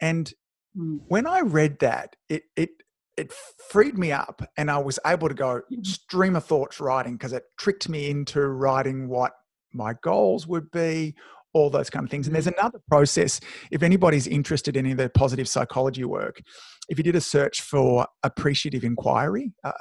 [0.01, 0.33] And
[0.77, 0.99] mm.
[1.07, 2.71] when I read that, it it
[3.19, 3.33] it
[3.71, 5.83] freed me up and I was able to go mm-hmm.
[5.83, 9.33] stream of thoughts writing because it tricked me into writing what
[9.75, 11.15] my goals would be,
[11.53, 12.27] all those kind of things.
[12.27, 12.61] And there's mm-hmm.
[12.61, 13.41] another process.
[13.73, 16.41] If anybody's interested in any of the positive psychology work,
[16.89, 19.73] if you did a search for appreciative inquiry, uh,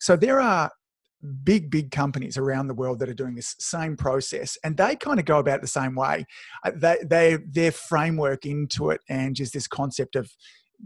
[0.00, 0.70] so there are
[1.26, 5.18] big big companies around the world that are doing this same process and they kind
[5.18, 6.24] of go about it the same way.
[6.64, 10.30] Uh, they, they their framework into it and is this concept of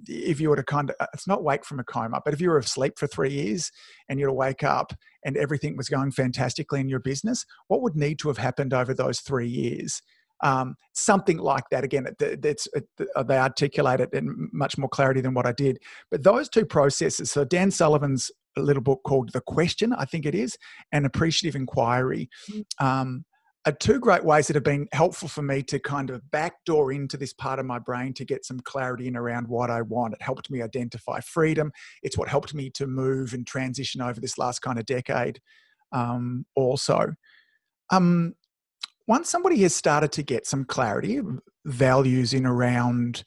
[0.06, 2.40] if you were to kind of uh, it's not wake from a coma but if
[2.40, 3.72] you were asleep for three years
[4.08, 4.92] and you were to wake up
[5.24, 8.94] and everything was going fantastically in your business what would need to have happened over
[8.94, 10.00] those three years?
[10.42, 15.20] Um, something like that again it's, it, uh, they articulate it in much more clarity
[15.20, 15.78] than what i did.
[16.10, 20.34] But those two processes so dan sullivan's little book called the question i think it
[20.34, 20.56] is
[20.92, 22.64] and appreciative inquiry mm.
[22.84, 23.24] um,
[23.66, 27.16] are two great ways that have been helpful for me to kind of backdoor into
[27.16, 30.14] this part of my brain to get some clarity in around what I want.
[30.14, 31.70] It helped me identify freedom.
[32.02, 35.40] It's what helped me to move and transition over this last kind of decade,
[35.92, 37.12] um, also.
[37.90, 38.34] Um,
[39.06, 41.20] once somebody has started to get some clarity,
[41.66, 43.24] values in around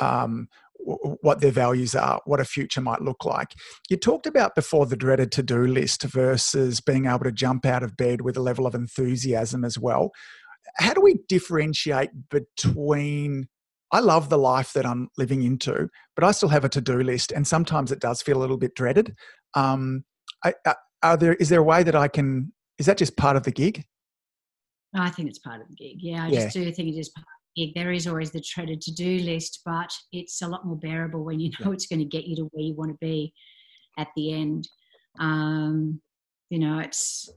[0.00, 3.54] um, what their values are, what a future might look like.
[3.88, 7.82] You talked about before the dreaded to do list versus being able to jump out
[7.82, 10.10] of bed with a level of enthusiasm as well.
[10.76, 13.48] How do we differentiate between
[13.92, 17.00] I love the life that I'm living into, but I still have a to do
[17.00, 19.14] list, and sometimes it does feel a little bit dreaded.
[19.54, 20.04] Um,
[20.44, 20.54] I,
[21.00, 22.52] are there is there a way that I can?
[22.78, 23.84] Is that just part of the gig?
[24.94, 25.98] I think it's part of the gig.
[26.00, 26.44] Yeah, I yeah.
[26.44, 27.26] just do think it is part
[27.74, 31.40] there is always the dreaded to do list, but it's a lot more bearable when
[31.40, 33.32] you know it's going to get you to where you want to be
[33.98, 34.68] at the end.
[35.18, 36.00] Um,
[36.50, 37.30] you know, it's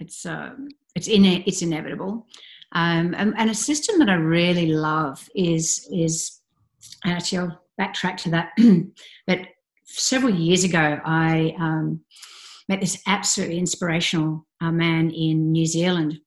[0.00, 2.26] it's um, it's in it's inevitable.
[2.74, 6.40] Um, and, and, a system that I really love is is
[7.04, 8.52] actually I'll backtrack to that.
[9.26, 9.40] but
[9.84, 12.00] several years ago, I um,
[12.70, 16.18] met this absolutely inspirational uh, man in New Zealand,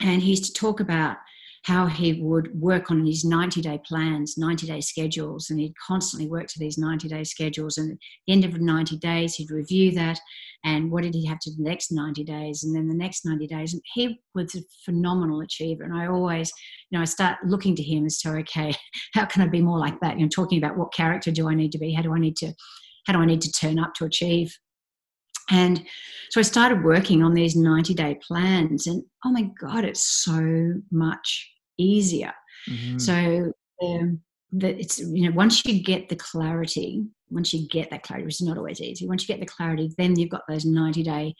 [0.00, 1.18] and he used to talk about
[1.66, 6.28] how he would work on his 90 day plans, 90 day schedules, and he'd constantly
[6.28, 7.76] work to these 90 day schedules.
[7.76, 10.20] And at the end of 90 days, he'd review that
[10.64, 13.26] and what did he have to do the next 90 days and then the next
[13.26, 13.72] 90 days.
[13.72, 15.82] And he was a phenomenal achiever.
[15.82, 16.52] And I always,
[16.90, 18.72] you know, I start looking to him as to, okay,
[19.14, 20.20] how can I be more like that?
[20.20, 21.92] You know, talking about what character do I need to be?
[21.92, 22.52] How do I need to,
[23.08, 24.56] how do I need to turn up to achieve
[25.48, 25.84] and
[26.30, 30.74] so I started working on these 90 day plans, and oh my God, it's so
[30.90, 32.32] much easier.
[32.68, 32.98] Mm-hmm.
[32.98, 34.20] So um,
[34.52, 38.40] that it's you know once you get the clarity, once you get that clarity, which
[38.40, 39.06] is not always easy.
[39.06, 41.34] Once you get the clarity, then you've got those ninety day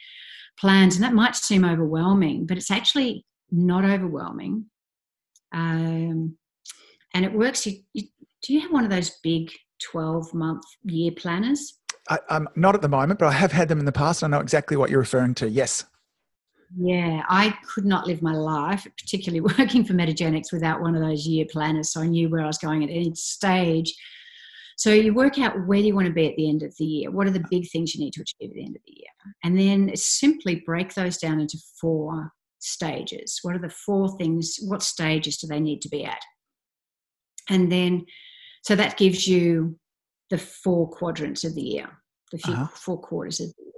[0.59, 4.67] plans, and that might seem overwhelming, but it's actually not overwhelming.
[5.53, 6.37] Um,
[7.15, 7.67] and it works.
[7.67, 8.05] You, you,
[8.43, 9.51] do you have one of those big
[9.91, 11.79] twelve month year planners?
[12.09, 14.23] I, am not at the moment, but I have had them in the past.
[14.23, 15.49] I know exactly what you're referring to.
[15.49, 15.85] Yes.
[16.75, 21.27] Yeah, I could not live my life, particularly working for Metagenics, without one of those
[21.27, 21.93] year planners.
[21.93, 23.95] So I knew where I was going at each stage.
[24.77, 26.85] So you work out where do you want to be at the end of the
[26.85, 27.11] year?
[27.11, 29.35] What are the big things you need to achieve at the end of the year?
[29.43, 33.39] And then simply break those down into four stages.
[33.43, 34.59] What are the four things?
[34.61, 36.21] What stages do they need to be at?
[37.49, 38.05] And then,
[38.63, 39.79] so that gives you
[40.31, 41.89] the four quadrants of the year,
[42.33, 42.67] the uh-huh.
[42.75, 43.73] four quarters of the year.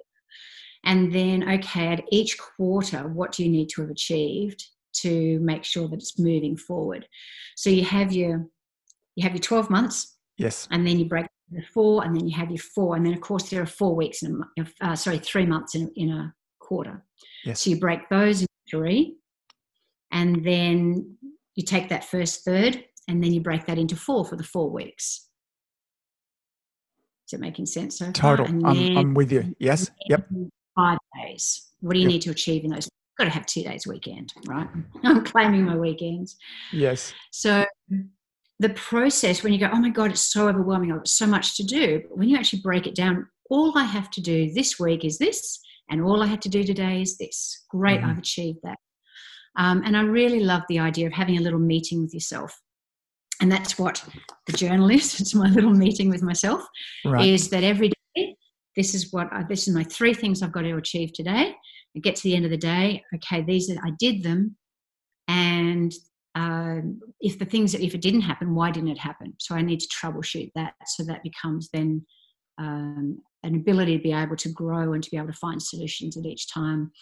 [0.85, 4.64] And then, okay, at each quarter, what do you need to have achieved
[4.95, 7.07] to make sure that it's moving forward?
[7.57, 8.47] So you have your
[9.17, 10.17] you have your 12 months.
[10.37, 10.69] Yes.
[10.71, 13.21] And then you break the four, and then you have your four, and then of
[13.21, 17.05] course there are four weeks in a uh, sorry three months in, in a quarter.
[17.45, 17.62] Yes.
[17.62, 19.17] So you break those into three,
[20.12, 21.17] and then
[21.57, 24.71] you take that first third, and then you break that into four for the four
[24.71, 25.29] weeks.
[27.27, 28.11] Is it making sense so?
[28.12, 28.47] Total.
[28.47, 29.55] I'm, I'm with you.
[29.59, 29.91] Yes.
[30.09, 30.29] Yep.
[31.29, 31.69] Days.
[31.81, 32.12] What do you Yep.
[32.12, 32.88] need to achieve in those?
[33.19, 34.69] Got to have two days weekend, right?
[35.05, 36.37] I'm claiming my weekends.
[36.73, 37.12] Yes.
[37.33, 37.64] So
[38.61, 41.57] the process when you go, oh my God, it's so overwhelming, I've got so much
[41.57, 42.03] to do.
[42.09, 45.19] But when you actually break it down, all I have to do this week is
[45.19, 45.59] this,
[45.91, 47.64] and all I have to do today is this.
[47.71, 48.11] Great, Mhm.
[48.11, 48.79] I've achieved that.
[49.57, 52.53] Um, and I really love the idea of having a little meeting with yourself.
[53.41, 54.05] And that's what
[54.47, 55.07] the journal is.
[55.21, 56.64] It's my little meeting with myself.
[57.05, 57.29] Right.
[57.29, 57.95] Is that every day,
[58.79, 61.55] this is what I, this is my three things I've got to achieve today.
[61.97, 64.57] I get to the end of the day, okay, these are, I did them,
[65.27, 65.93] and
[66.37, 69.35] um, if the things if it didn't happen, why didn't it happen?
[69.41, 70.75] So I need to troubleshoot that.
[70.87, 72.07] So that becomes then
[72.59, 76.17] um, an ability to be able to grow and to be able to find solutions
[76.17, 76.93] at each time.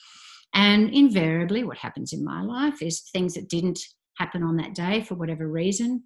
[0.55, 3.81] And invariably, what happens in my life is things that didn't
[4.17, 6.05] happen on that day for whatever reason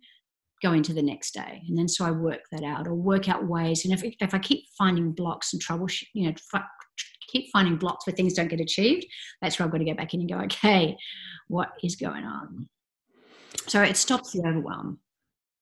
[0.62, 1.62] go into the next day.
[1.68, 3.84] And then so I work that out or work out ways.
[3.84, 6.64] And if, if I keep finding blocks and trouble, you know, fi-
[7.28, 9.06] keep finding blocks where things don't get achieved,
[9.40, 10.96] that's where I've got to go back in and go, okay,
[11.48, 12.68] what is going on?
[13.66, 15.00] So it stops the overwhelm.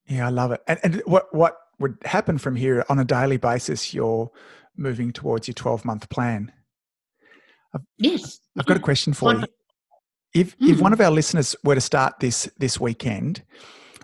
[0.06, 0.62] Yeah, I love it.
[0.66, 3.92] And, and what what would happen from here on a daily basis?
[3.92, 4.30] You're
[4.76, 6.52] moving towards your 12 month plan.
[7.98, 8.40] Yes.
[8.58, 9.44] I've got a question for you.
[10.34, 10.80] If if Mm.
[10.80, 13.42] one of our listeners were to start this this weekend,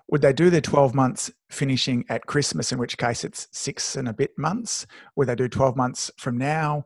[0.09, 4.09] would they do their 12 months finishing at Christmas, in which case it's six and
[4.09, 4.87] a bit months?
[5.17, 6.85] Would they do 12 months from now?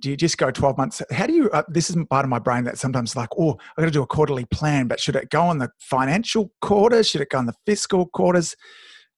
[0.00, 1.02] Do you just go 12 months?
[1.10, 3.82] How do you, uh, this is part of my brain that sometimes like, oh, I've
[3.82, 7.02] got to do a quarterly plan, but should it go on the financial quarter?
[7.02, 8.54] Should it go on the fiscal quarters?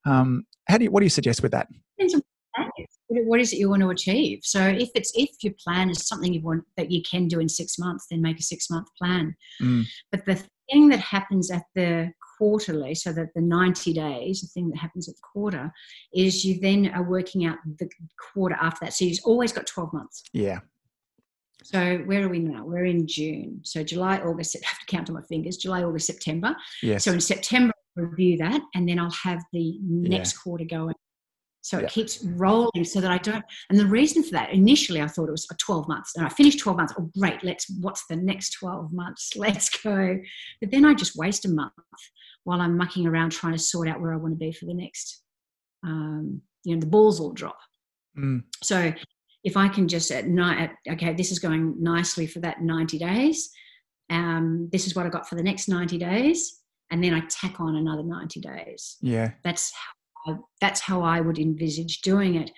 [0.04, 1.66] Um, how do you, what do you suggest with that?
[1.98, 2.22] depends on
[2.56, 2.88] what it is.
[3.08, 4.40] What- what is it you want to achieve?
[4.42, 7.48] So if it's if your plan is something you want that you can do in
[7.48, 9.34] six months, then make a six month plan.
[9.60, 9.84] Mm.
[10.12, 14.70] But the thing that happens at the quarterly, so that the 90 days, the thing
[14.70, 15.70] that happens at the quarter,
[16.14, 17.88] is you then are working out the
[18.32, 18.94] quarter after that.
[18.94, 20.22] So you've always got 12 months.
[20.32, 20.60] Yeah.
[21.62, 22.64] So where are we now?
[22.64, 23.60] We're in June.
[23.62, 26.56] So July, August, I have to count on my fingers, July, August, September.
[26.82, 27.04] Yes.
[27.04, 30.94] So in September, I'll review that, and then I'll have the next quarter going.
[31.62, 31.84] So Yeah.
[31.84, 33.44] it keeps rolling so that I don't.
[33.68, 36.12] And the reason for that, initially, I thought it was a 12 months.
[36.16, 36.94] And I finished 12 months.
[36.98, 37.42] Oh, great.
[37.44, 39.32] Let's, what's the next 12 months?
[39.36, 40.18] Let's go.
[40.60, 41.72] But then I just waste a month
[42.44, 44.74] while I'm mucking around trying to sort out where I want to be for the
[44.74, 45.22] next,
[45.84, 47.58] um, you know, the balls all drop.
[48.18, 48.44] Mm.
[48.62, 48.92] So
[49.44, 53.50] if I can just at night, okay, this is going nicely for that 90 days.
[54.10, 56.60] Um, this is what I got for the next 90 days.
[56.90, 58.96] And then I tack on another 90 days.
[59.00, 59.30] Yeah.
[59.44, 62.50] That's how I, that's how I would envisage doing it.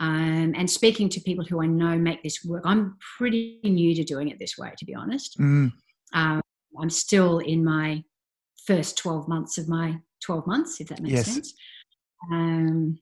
[0.00, 4.04] Um, and speaking to people who I know make this work, I'm pretty new to
[4.04, 5.38] doing it this way, to be honest.
[5.38, 5.72] Mm.
[6.12, 6.40] Um,
[6.80, 8.02] I'm still in my
[8.68, 11.32] first 12 months of my 12 months, if that makes Yes.
[11.32, 11.54] sense.
[12.30, 12.98] Um,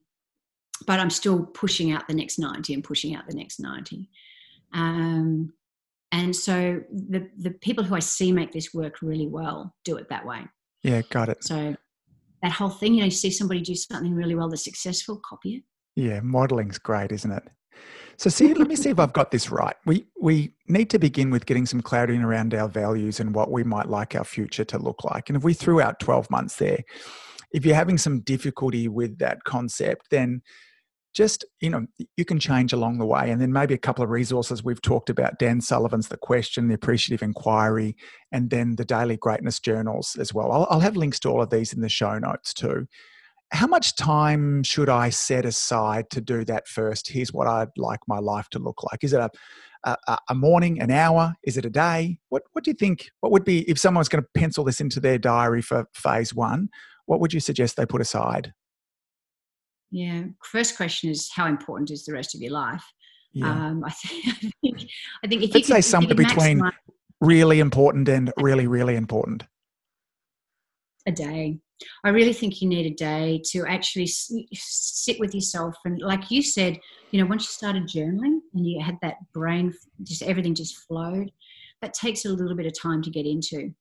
[0.87, 4.09] but I'm still pushing out the next 90 and pushing out the next 90.
[4.73, 5.53] Um,
[6.13, 10.09] and so the, the people who I see make this work really well do it
[10.09, 10.43] that way.
[10.85, 11.03] Yeah.
[11.11, 11.43] Got it.
[11.43, 11.75] So
[12.43, 15.57] that whole thing, you know, you see somebody do something really well that's successful, copy
[15.57, 15.63] it.
[15.97, 17.43] Yeah, modeling's great, isn't it?
[18.19, 19.77] So see, let me see if I've got this right.
[19.85, 23.63] We we need to begin with getting some clarity around our values and what we
[23.63, 25.29] might like our future to look like.
[25.29, 26.81] And if we threw out 12 months there,
[27.53, 30.41] if you're having some difficulty with that concept, then
[31.17, 31.87] just you know
[32.19, 35.09] you can change along the way and then maybe a couple of resources we've talked
[35.09, 37.97] about dan sullivan's the question the appreciative inquiry
[38.33, 41.49] and then the daily greatness journals as well i'll, I'll have links to all of
[41.49, 42.87] these in the show notes too
[43.53, 47.09] how much time should I set aside to do that first?
[47.09, 49.05] Here's what I'd like my life to look like.
[49.05, 49.31] Is it a,
[49.85, 51.35] a, a morning, an hour?
[51.45, 52.19] Is it a day?
[52.29, 53.11] What, what do you think?
[53.21, 56.69] What would be, if someone's going to pencil this into their diary for phase one,
[57.07, 58.53] what would you suggest they put aside?
[59.91, 60.25] Yeah.
[60.45, 62.85] First question is how important is the rest of your life?
[63.33, 63.51] Yeah.
[63.51, 64.91] Um, I, think, I think
[65.23, 66.73] I think if Let's you say somewhere between maximize
[67.21, 69.45] really important and really, really important.
[71.07, 71.61] a day.
[72.05, 76.43] I really think you need a day to actually sit with yourself and, like you
[76.43, 76.79] said,
[77.11, 79.73] you know, once you started journaling and you had that brain,
[80.03, 81.31] just everything just flowed.
[81.83, 83.73] That takes a little bit of time to get into,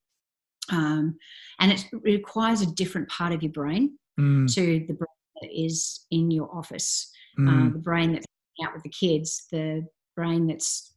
[0.69, 1.17] um,
[1.59, 5.07] and it requires a different part of your brain Mm, to the brain
[5.41, 7.11] that is in your office.
[7.37, 8.25] mm, uh, the brain that's
[8.63, 9.85] out with the kids, the
[10.15, 10.93] brain that's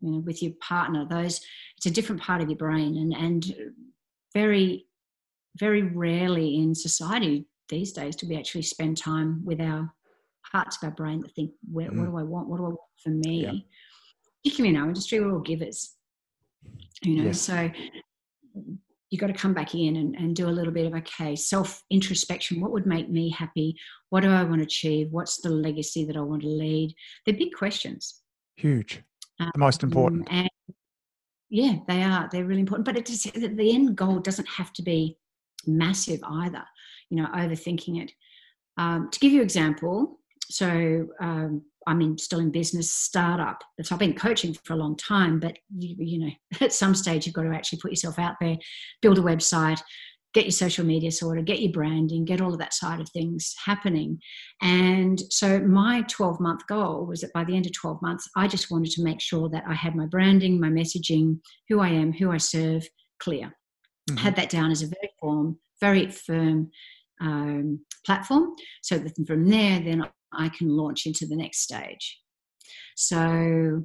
[0.00, 1.06] you know with your partner.
[1.08, 1.40] Those
[1.76, 3.72] it's a different part of your brain, and and
[4.34, 4.86] very
[5.58, 9.92] very rarely in society these days do we actually spend time with our
[10.50, 11.98] parts of our brain that think, where, Mm.
[11.98, 12.48] what do I want?
[12.48, 13.42] What do I want for me?
[13.42, 13.52] Yeah.
[14.42, 15.94] Particularly in our industry, we're all givers.
[17.02, 17.40] You know, Yes.
[17.40, 17.70] so
[19.10, 21.82] you've got to come back in and, and do a little bit of okay self
[21.90, 23.76] introspection what would make me happy
[24.10, 26.94] what do i want to achieve what's the legacy that i want to lead
[27.26, 28.22] they're big questions
[28.56, 29.02] Huge.
[29.38, 30.28] The most important.
[30.30, 30.50] um, and
[31.48, 34.82] yeah they are they're really important but it's the the end goal doesn't have to
[34.82, 35.16] be
[35.66, 36.62] massive either
[37.10, 38.12] you know overthinking it.
[38.78, 43.62] Um, to give you an example so um, i'm in, still in business startup.
[43.82, 46.30] So i've been coaching for a long time but you, you know
[46.60, 48.56] at some stage you've got to actually put yourself out there
[49.02, 49.80] build a website
[50.32, 53.54] get your social media sorted get your branding get all of that side of things
[53.64, 54.20] happening.
[54.62, 58.46] And so my 12 month goal was that by the end of 12 months i
[58.46, 62.12] just wanted to make sure that i had my branding my messaging who i am
[62.12, 62.86] who i serve
[63.18, 63.52] clear
[64.10, 64.18] Mhm.
[64.18, 66.70] had that down as a very form very firm
[67.20, 72.20] um, platform so that from there then i can launch into the next stage
[72.96, 73.82] so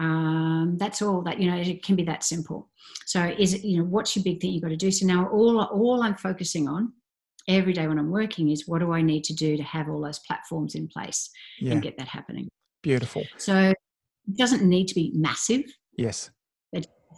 [0.00, 2.70] um, that's all that you know it can be that simple
[3.06, 5.28] so is it you know what's your big thing you've got to do so now
[5.28, 6.92] all all i'm focusing on
[7.48, 10.00] every day when i'm working is what do i need to do to have all
[10.00, 11.72] those platforms in place Yeah.
[11.72, 12.48] and get that happening
[12.82, 13.24] Beautiful.
[13.36, 15.64] so it doesn't need to be massive
[15.96, 16.30] Yes.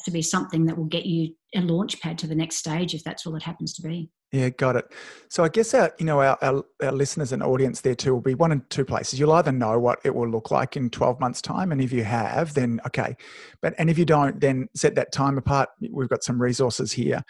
[0.04, 3.04] To be something that will get you a launch pad to the next stage if
[3.04, 4.92] that's all it happens to be Yeah, got it.
[5.28, 8.20] So I guess our, you know, our, our, our listeners and audience there too will
[8.20, 9.20] be one in two places.
[9.20, 11.72] You'll either know what it will look like in 12 months time.
[11.72, 13.16] And if you have, then okay.
[13.62, 15.68] But, and if you don't, then set that time apart.
[15.90, 17.22] We've got some resources here.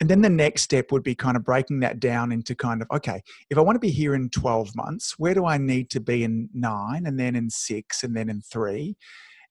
[0.00, 2.88] And then the next step would be kind of breaking that down into kind of,
[2.92, 3.20] okay,
[3.50, 6.22] if I want to be here in 12 months, where do I need to be
[6.22, 8.96] in nine and then in six and then in three?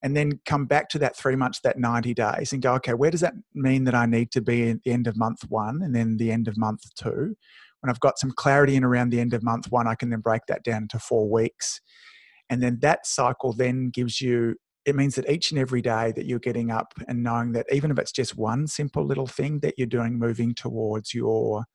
[0.04, 3.12] And then come back to that three months, that 90 days, and go, okay, where
[3.12, 5.96] does that mean that I need to be at the end of month one and
[5.96, 7.36] then the end of month two?
[7.82, 10.20] When I've got some clarity in around the end of month one, I can then
[10.20, 11.82] break that down to four weeks.
[12.50, 16.26] And then that cycle then gives you, it means that each and every day that
[16.26, 19.76] you're getting up and knowing that even if it's just one simple little thing that
[19.78, 21.66] you're doing moving towards your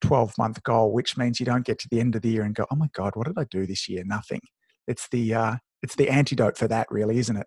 [0.00, 2.54] 12 month goal, which means you don't get to the end of the year and
[2.54, 4.02] go, oh my God, what did I do this year?
[4.06, 4.40] Nothing.
[4.86, 7.46] It's the, uh, it's the antidote for that, really, isn't it?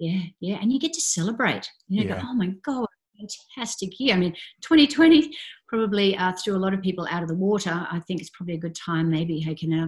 [0.00, 2.20] yeah yeah and you get to celebrate you know Yeah.
[2.20, 5.32] go oh my god fantastic year i mean 2020
[5.68, 8.54] probably uh, threw a lot of people out of the water i think it's probably
[8.56, 9.86] a good time maybe hey can uh,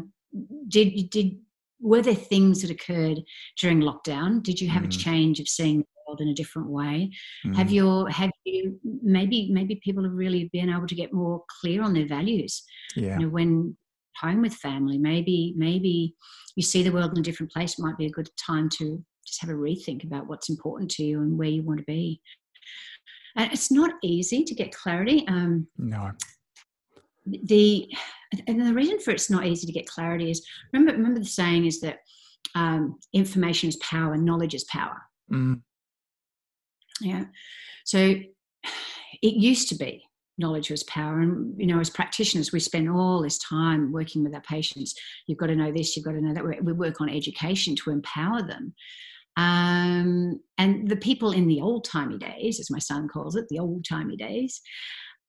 [0.68, 1.36] did did
[1.80, 3.18] were there things that occurred
[3.60, 5.00] during lockdown did you have a Mm.
[5.04, 7.10] change of seeing the world in a different way
[7.56, 11.82] have your have you maybe maybe people have really been able to get more clear
[11.82, 12.62] on their values
[12.94, 13.18] Yeah.
[13.18, 13.76] you know when
[14.20, 14.98] home with family.
[14.98, 16.14] Maybe maybe
[16.56, 17.78] you see the world in a different place.
[17.78, 21.04] It might be a good time to just have a rethink about what's important to
[21.04, 22.20] you and where you want to be.
[23.36, 26.12] And it's not easy to get clarity um, No.
[27.26, 27.92] the
[28.46, 31.66] and the reason for it's not easy to get clarity is remember remember the saying
[31.66, 31.98] is that
[32.54, 35.02] um, information is power knowledge is power.
[35.32, 35.60] Mm.
[37.00, 37.24] yeah.
[37.84, 38.14] So
[39.22, 40.05] it used to be
[40.38, 41.20] knowledge was power.
[41.20, 44.94] And you know as practitioners we spend all this time working with our patients.
[45.26, 46.44] You've got to know this you've got to know that.
[46.44, 48.74] We we work on education to empower them.
[49.38, 53.58] Um, and the people in the old timey days as my son calls it the
[53.58, 54.62] old timey days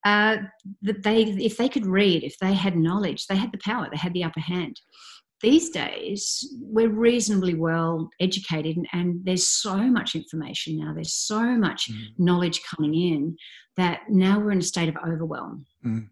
[0.06, 0.38] uh,
[0.84, 3.98] that they if they could read if they had knowledge they had the power they
[3.98, 4.80] had the upper hand
[5.42, 11.42] these days we're reasonably well educated and, and there's so much information now there's so
[11.58, 11.96] much Mm.
[12.18, 13.36] knowledge coming in
[13.78, 16.10] that now we're in a state of overwhelm Mm.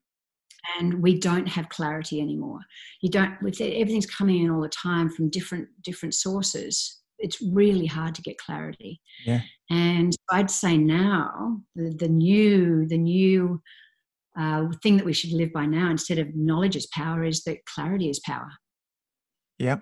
[0.79, 2.59] and we don't have clarity anymore
[3.01, 8.13] you don't everything's coming in all the time from different different sources it's really hard
[8.15, 9.41] to get clarity Yeah.
[9.71, 13.61] and i'd say now the, the new the new
[14.37, 17.65] uh, thing that we should live by now instead of knowledge is power is that
[17.73, 18.49] clarity is power
[19.57, 19.77] Yeah.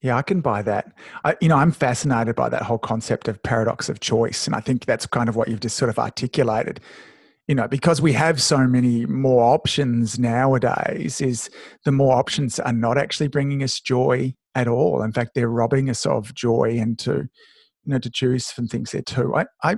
[0.00, 0.92] Yeah, I can buy that.
[1.24, 4.46] I, you know, I'm fascinated by that whole concept of paradox of choice.
[4.46, 6.80] And I think that's kind of what you've just sort of articulated.
[7.48, 11.50] You know, because we have so many more options nowadays, is
[11.84, 15.02] the more options are not actually bringing us joy at all.
[15.02, 17.12] In fact, they're robbing us of joy and to,
[17.84, 19.34] you know, to choose from things there too.
[19.34, 19.76] I, I,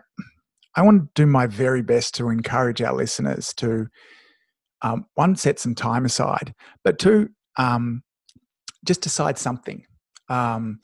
[0.74, 3.88] I want to do my very best to encourage our listeners to,
[4.82, 8.03] um, one, set some time aside, but two, um,
[8.85, 9.85] just decide something.
[10.28, 10.80] Um,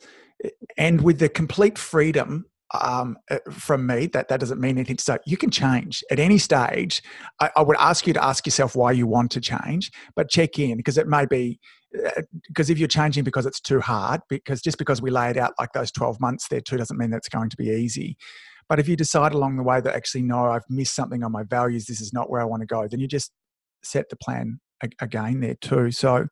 [0.77, 2.45] and with the complete freedom
[2.79, 4.97] um, uh, from me, that, that doesn't mean anything.
[4.97, 7.01] So you can change at any stage.
[7.39, 10.57] I, I would ask you to ask yourself why you want to change, but check
[10.57, 11.59] in because it may be
[12.47, 15.53] because if you're changing because it's too hard, because just because we lay it out
[15.59, 18.17] like those 12 months there too doesn't mean that's going to be easy.
[18.69, 21.43] But if you decide along the way that actually, no, I've missed something on my
[21.43, 23.31] values, this is not where I want to go, then you just
[23.83, 24.59] set the plan
[25.01, 25.91] again there too.
[25.91, 26.27] So,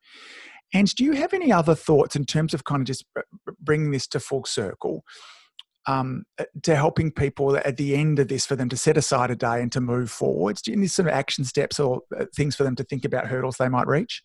[0.74, 3.06] And do you have any other thoughts in terms of kind of just
[3.60, 5.04] bringing this to full circle?
[5.88, 9.32] Um, uh, to helping people at the end of this for them to set aside
[9.32, 10.62] a day and to move forwards?
[10.62, 13.58] Do you need some action steps or uh, things for them to think about hurdles
[13.58, 14.22] they might reach?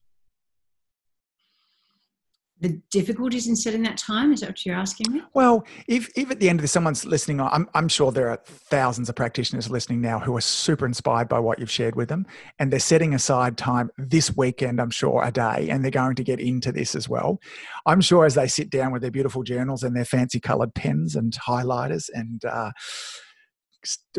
[2.65, 4.33] The difficulties in setting that time?
[4.33, 5.23] Is that what you're asking me?
[5.35, 8.41] Well, if, if at the end of this someone's listening, I'm, I'm sure there are
[8.47, 12.27] thousands of practitioners listening now who are super inspired by what you've shared with them.
[12.59, 16.25] And they're setting aside time this weekend, I'm sure, a day, and they're going to
[16.25, 17.39] get into this as well.
[17.85, 21.15] I'm sure as they sit down with their beautiful journals and their fancy colored pens
[21.15, 22.71] and highlighters and uh,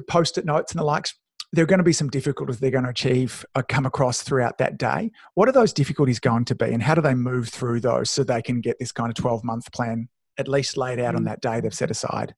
[0.07, 1.15] post it notes and the likes,
[1.55, 4.21] there are going to be some difficulties they're going to achieve or uh, come across
[4.21, 5.09] throughout that day.
[5.35, 8.23] What are those difficulties going to be, and how do they move through those so
[8.23, 11.25] they can get this kind of 12 month plan at least laid out on mm.
[11.25, 12.35] that day they've set aside?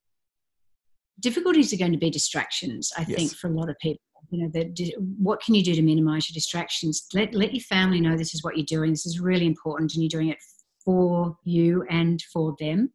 [1.20, 3.18] Difficulties are going to be distractions, I yes.
[3.18, 4.01] think, for a lot of people.
[4.30, 7.07] You know, that what can you do to minimize your distractions?
[7.13, 8.91] Let, let your family know this is what you're doing.
[8.91, 10.38] This is really important, and you're doing it
[10.86, 12.91] for you and for them.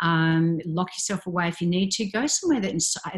[0.00, 2.06] Um, lock yourself away if you need to.
[2.06, 2.72] Go somewhere that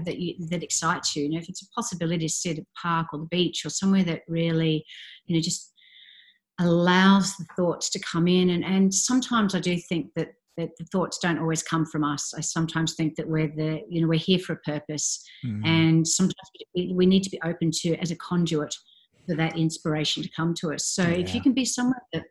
[0.05, 1.25] that you, that excites you.
[1.25, 3.71] You know, if it's a possibility to sit at the park or the beach or
[3.71, 4.85] somewhere that really,
[5.27, 5.73] you know, just
[6.61, 8.51] allows the thoughts to come in.
[8.51, 12.35] And and sometimes I do think that that the thoughts don't always come from us.
[12.37, 15.65] I sometimes think that we're the you know we're here for a purpose, mm-hmm.
[15.65, 16.35] and sometimes
[16.75, 18.75] we need to be open to as a conduit
[19.27, 20.87] for that inspiration to come to us.
[20.87, 21.17] So yeah.
[21.17, 22.25] if you can be somewhere that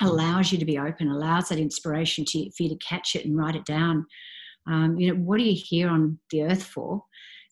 [0.00, 3.36] allows you to be open, allows that inspiration to, for you to catch it and
[3.36, 4.06] write it down.
[4.66, 7.02] Um, you know, what are you here on the earth for?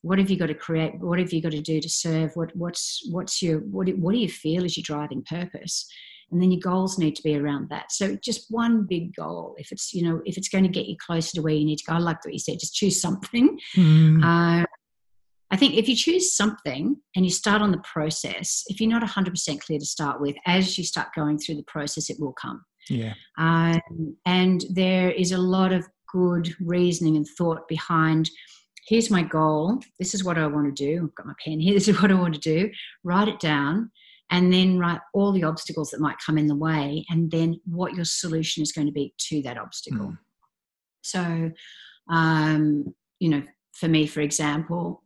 [0.02, 0.98] What have you got to create?
[1.00, 2.30] What have you got to do to serve?
[2.34, 5.88] What, what's, what's your, what, what do you feel is your driving purpose?
[6.30, 7.90] And then your goals need to be around that.
[7.90, 9.54] So just one big goal.
[9.58, 11.78] If it's, you know, if it's going to get you closer to where you need
[11.78, 13.58] to go, I like what you said, just choose something.
[13.74, 14.22] Mm.
[14.22, 14.66] Uh,
[15.50, 19.02] I think if you choose something and you start on the process, if you're not
[19.02, 22.64] 100% clear to start with, as you start going through the process, it will come.
[22.90, 23.14] Yeah.
[23.38, 28.30] Um, and there is a lot of good reasoning and thought behind
[28.88, 29.78] here's my goal.
[29.98, 31.04] This is what I want to do.
[31.04, 31.74] I've got my pen here.
[31.78, 32.70] This is what I want to do.
[33.04, 33.90] Write it down
[34.30, 37.94] and then write all the obstacles that might come in the way and then what
[37.94, 40.08] your solution is going to be to that obstacle.
[40.08, 40.18] Mm.
[41.02, 41.50] So,
[42.10, 43.42] um, you know,
[43.72, 45.02] for me, for example,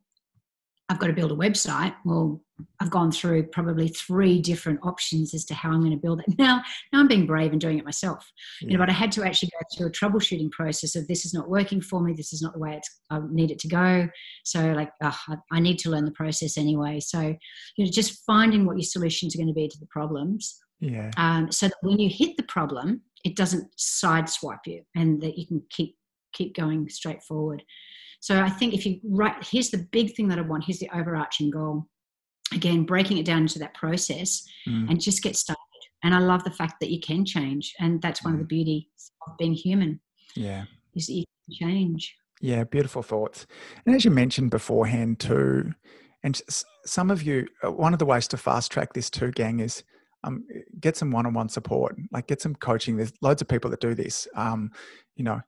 [0.92, 1.94] I've got to build a website.
[2.04, 2.42] Well,
[2.78, 6.38] I've gone through probably three different options as to how I'm going to build it.
[6.38, 6.62] Now,
[6.92, 8.30] now I'm being brave and doing it myself.
[8.60, 8.66] Yeah.
[8.66, 11.32] You know, but I had to actually go through a troubleshooting process of this is
[11.32, 12.12] not working for me.
[12.12, 14.06] This is not the way it's I need it to go.
[14.44, 15.14] So, like, I,
[15.50, 17.00] I need to learn the process anyway.
[17.00, 20.58] So, you know, just finding what your solutions are going to be to the problems.
[20.78, 21.10] Yeah.
[21.16, 25.46] Um, so that when you hit the problem, it doesn't sideswipe you, and that you
[25.46, 25.96] can keep
[26.34, 27.62] keep going straight forward.
[28.22, 30.88] So I think if you write, here's the big thing that I want, here's the
[30.94, 31.88] overarching goal.
[32.54, 34.88] Again, breaking it down into that process mm.
[34.88, 35.58] and just get started.
[36.04, 37.74] And I love the fact that you can change.
[37.80, 38.36] And that's one mm.
[38.36, 38.56] of the mm.
[38.56, 38.84] beauties
[39.26, 40.00] of being human.
[40.36, 40.66] Yeah.
[40.94, 42.14] Is that you can change.
[42.40, 43.44] Yeah, beautiful thoughts.
[43.86, 45.72] And as you mentioned beforehand, too,
[46.22, 46.40] and
[46.86, 49.82] some of you, uh, one of the ways to fast track this too, gang, is
[50.22, 50.44] um,
[50.78, 51.96] get some one-on-one support.
[52.12, 52.96] Like get some coaching.
[52.96, 54.28] There's loads of people that do this.
[54.36, 54.70] Um,
[55.16, 55.40] you know,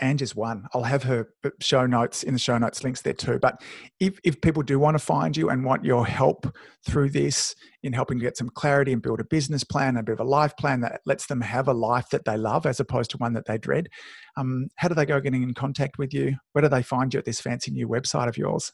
[0.00, 0.66] Angie's one.
[0.72, 1.28] I'll have her
[1.60, 3.38] show notes in the show notes links there too.
[3.38, 3.60] But
[4.00, 6.46] if, if people do want to find you and want your help
[6.86, 10.20] through this in helping get some clarity and build a business plan, a bit of
[10.20, 13.16] a life plan that lets them have a life that they love as opposed to
[13.18, 13.88] one that they dread,
[14.36, 16.36] um, how do they go getting in contact with you?
[16.52, 18.72] Where do they find you at this fancy new website of yours?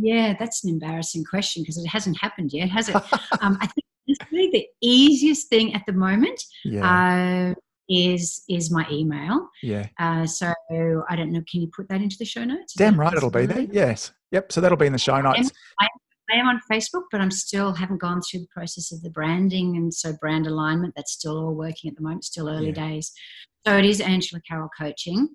[0.00, 2.96] Yeah, that's an embarrassing question because it hasn't happened yet, has it?
[3.40, 6.42] um, I think it's really the easiest thing at the moment.
[6.64, 7.52] Yeah.
[7.52, 7.54] Uh,
[7.88, 9.48] is is my email.
[9.62, 9.86] Yeah.
[9.98, 10.52] Uh, so
[11.08, 11.42] I don't know.
[11.50, 12.74] Can you put that into the show notes?
[12.74, 13.66] Damn right, it'll be there.
[13.70, 14.12] Yes.
[14.32, 14.52] Yep.
[14.52, 15.52] So that'll be in the show notes.
[15.80, 15.90] I am,
[16.30, 19.76] I am on Facebook, but I'm still haven't gone through the process of the branding
[19.76, 20.94] and so brand alignment.
[20.96, 22.24] That's still all working at the moment.
[22.24, 22.88] Still early yeah.
[22.88, 23.12] days.
[23.66, 25.28] So it is Angela Carroll Coaching.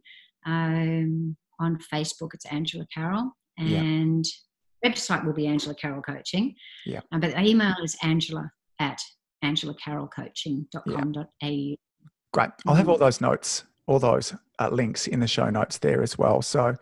[0.46, 4.26] Um, on Facebook, it's Angela Carroll, and
[4.84, 4.90] yeah.
[4.90, 6.56] website will be Angela Carroll Coaching.
[6.86, 7.02] Yeah.
[7.12, 9.00] Um, but the email is Angela at
[9.44, 11.26] angelacarrollcoaching.com.au.
[11.42, 11.76] Yeah.
[12.32, 12.50] Great.
[12.66, 16.18] I'll have all those notes, all those uh, links in the show notes there as
[16.18, 16.42] well.
[16.42, 16.76] So,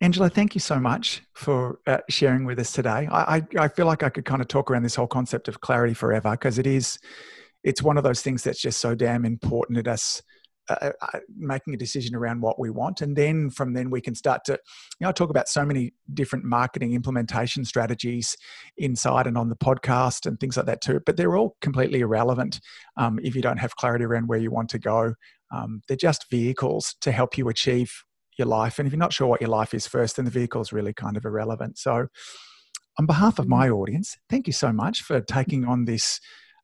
[0.00, 3.08] Angela, thank you so much for uh, sharing with us today.
[3.10, 5.60] I, I, I, feel like I could kind of talk around this whole concept of
[5.60, 6.98] clarity forever because it is,
[7.64, 10.22] it's one of those things that's just so damn important to us
[10.70, 13.00] uh, uh, uh, making a decision around what we want.
[13.00, 14.58] And then from then we can start to you
[15.04, 18.36] know I talk about so many different marketing implementation strategies
[18.76, 22.60] inside and on the podcast and things like that too but they're all completely irrelevant
[22.96, 25.14] um, if you don't have clarity around where you want to go.
[25.52, 28.04] Um, they're just vehicles to help you achieve
[28.38, 28.78] your life.
[28.78, 30.92] And if you're not sure what your life is first then the vehicle is really
[30.92, 31.78] kind of irrelevant.
[31.78, 32.06] So
[32.98, 36.20] on behalf of my audience thank you so much for taking on this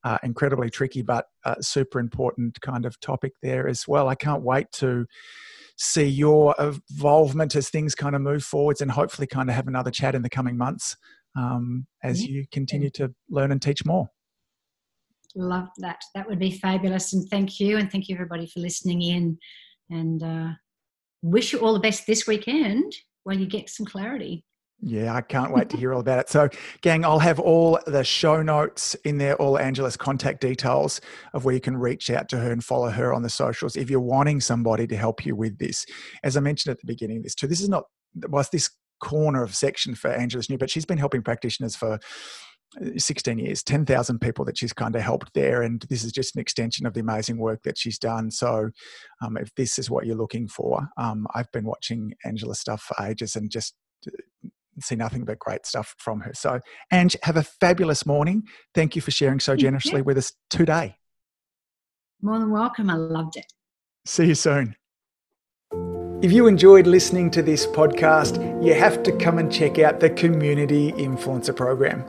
[0.06, 4.08] uh, incredibly tricky, but uh, super important kind of topic there as well.
[4.08, 5.04] I can't wait to
[5.76, 9.90] see your involvement as things kind of move forwards and hopefully kind of have another
[9.90, 10.96] chat in the coming months
[11.36, 12.30] um, as yeah.
[12.30, 14.08] you continue to learn and teach more.
[15.34, 16.00] Love that.
[16.14, 17.12] That would be fabulous.
[17.12, 17.76] And thank you.
[17.76, 19.36] And thank you, everybody, for listening in.
[19.90, 20.50] And uh,
[21.22, 22.92] wish you all the best this weekend
[23.24, 24.44] while you get some clarity.
[24.82, 26.28] Yeah, I can't wait to hear all about it.
[26.28, 26.50] So,
[26.82, 31.00] gang, I'll have all the show notes in there, all Angela's contact details
[31.32, 33.88] of where you can reach out to her and follow her on the socials if
[33.88, 35.86] you're wanting somebody to help you with this.
[36.22, 37.84] As I mentioned at the beginning of this, too, this is not,
[38.28, 38.68] was this
[39.02, 41.94] corner of section for Angela's new, but she's been helping practitioners for
[42.80, 45.62] uh, 16 years, 10,000 people that she's kind of helped there.
[45.62, 48.30] And this is just an extension of the amazing work that she's done.
[48.30, 48.70] So,
[49.22, 53.06] um, if this is what you're looking for, um, I've been watching Angela's stuff for
[53.06, 53.74] ages and just
[54.06, 54.10] uh,
[54.80, 56.32] see nothing but great stuff from her.
[56.34, 56.60] So,
[56.92, 58.44] Ange, have a fabulous morning.
[58.74, 60.96] Thank you for sharing so generously with us today.
[62.22, 62.90] More than welcome.
[62.90, 63.46] I loved it.
[64.04, 64.76] See you soon.
[66.22, 70.08] If you enjoyed listening to this podcast, you have to come and check out the
[70.08, 72.04] Community Influencer Program.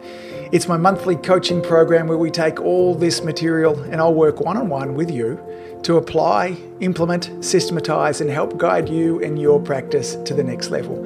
[0.54, 4.56] It's my monthly coaching program where we take all this material and I'll work one
[4.56, 5.44] on one with you
[5.84, 11.06] to apply, implement, systematize, and help guide you and your practice to the next level.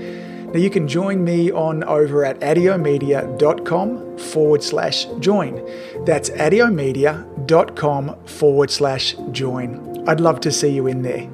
[0.54, 5.66] Now, you can join me on over at adiomedia.com forward slash join.
[6.06, 10.04] That's adiomedia.com forward slash join.
[10.10, 11.30] I'd love to see you in there.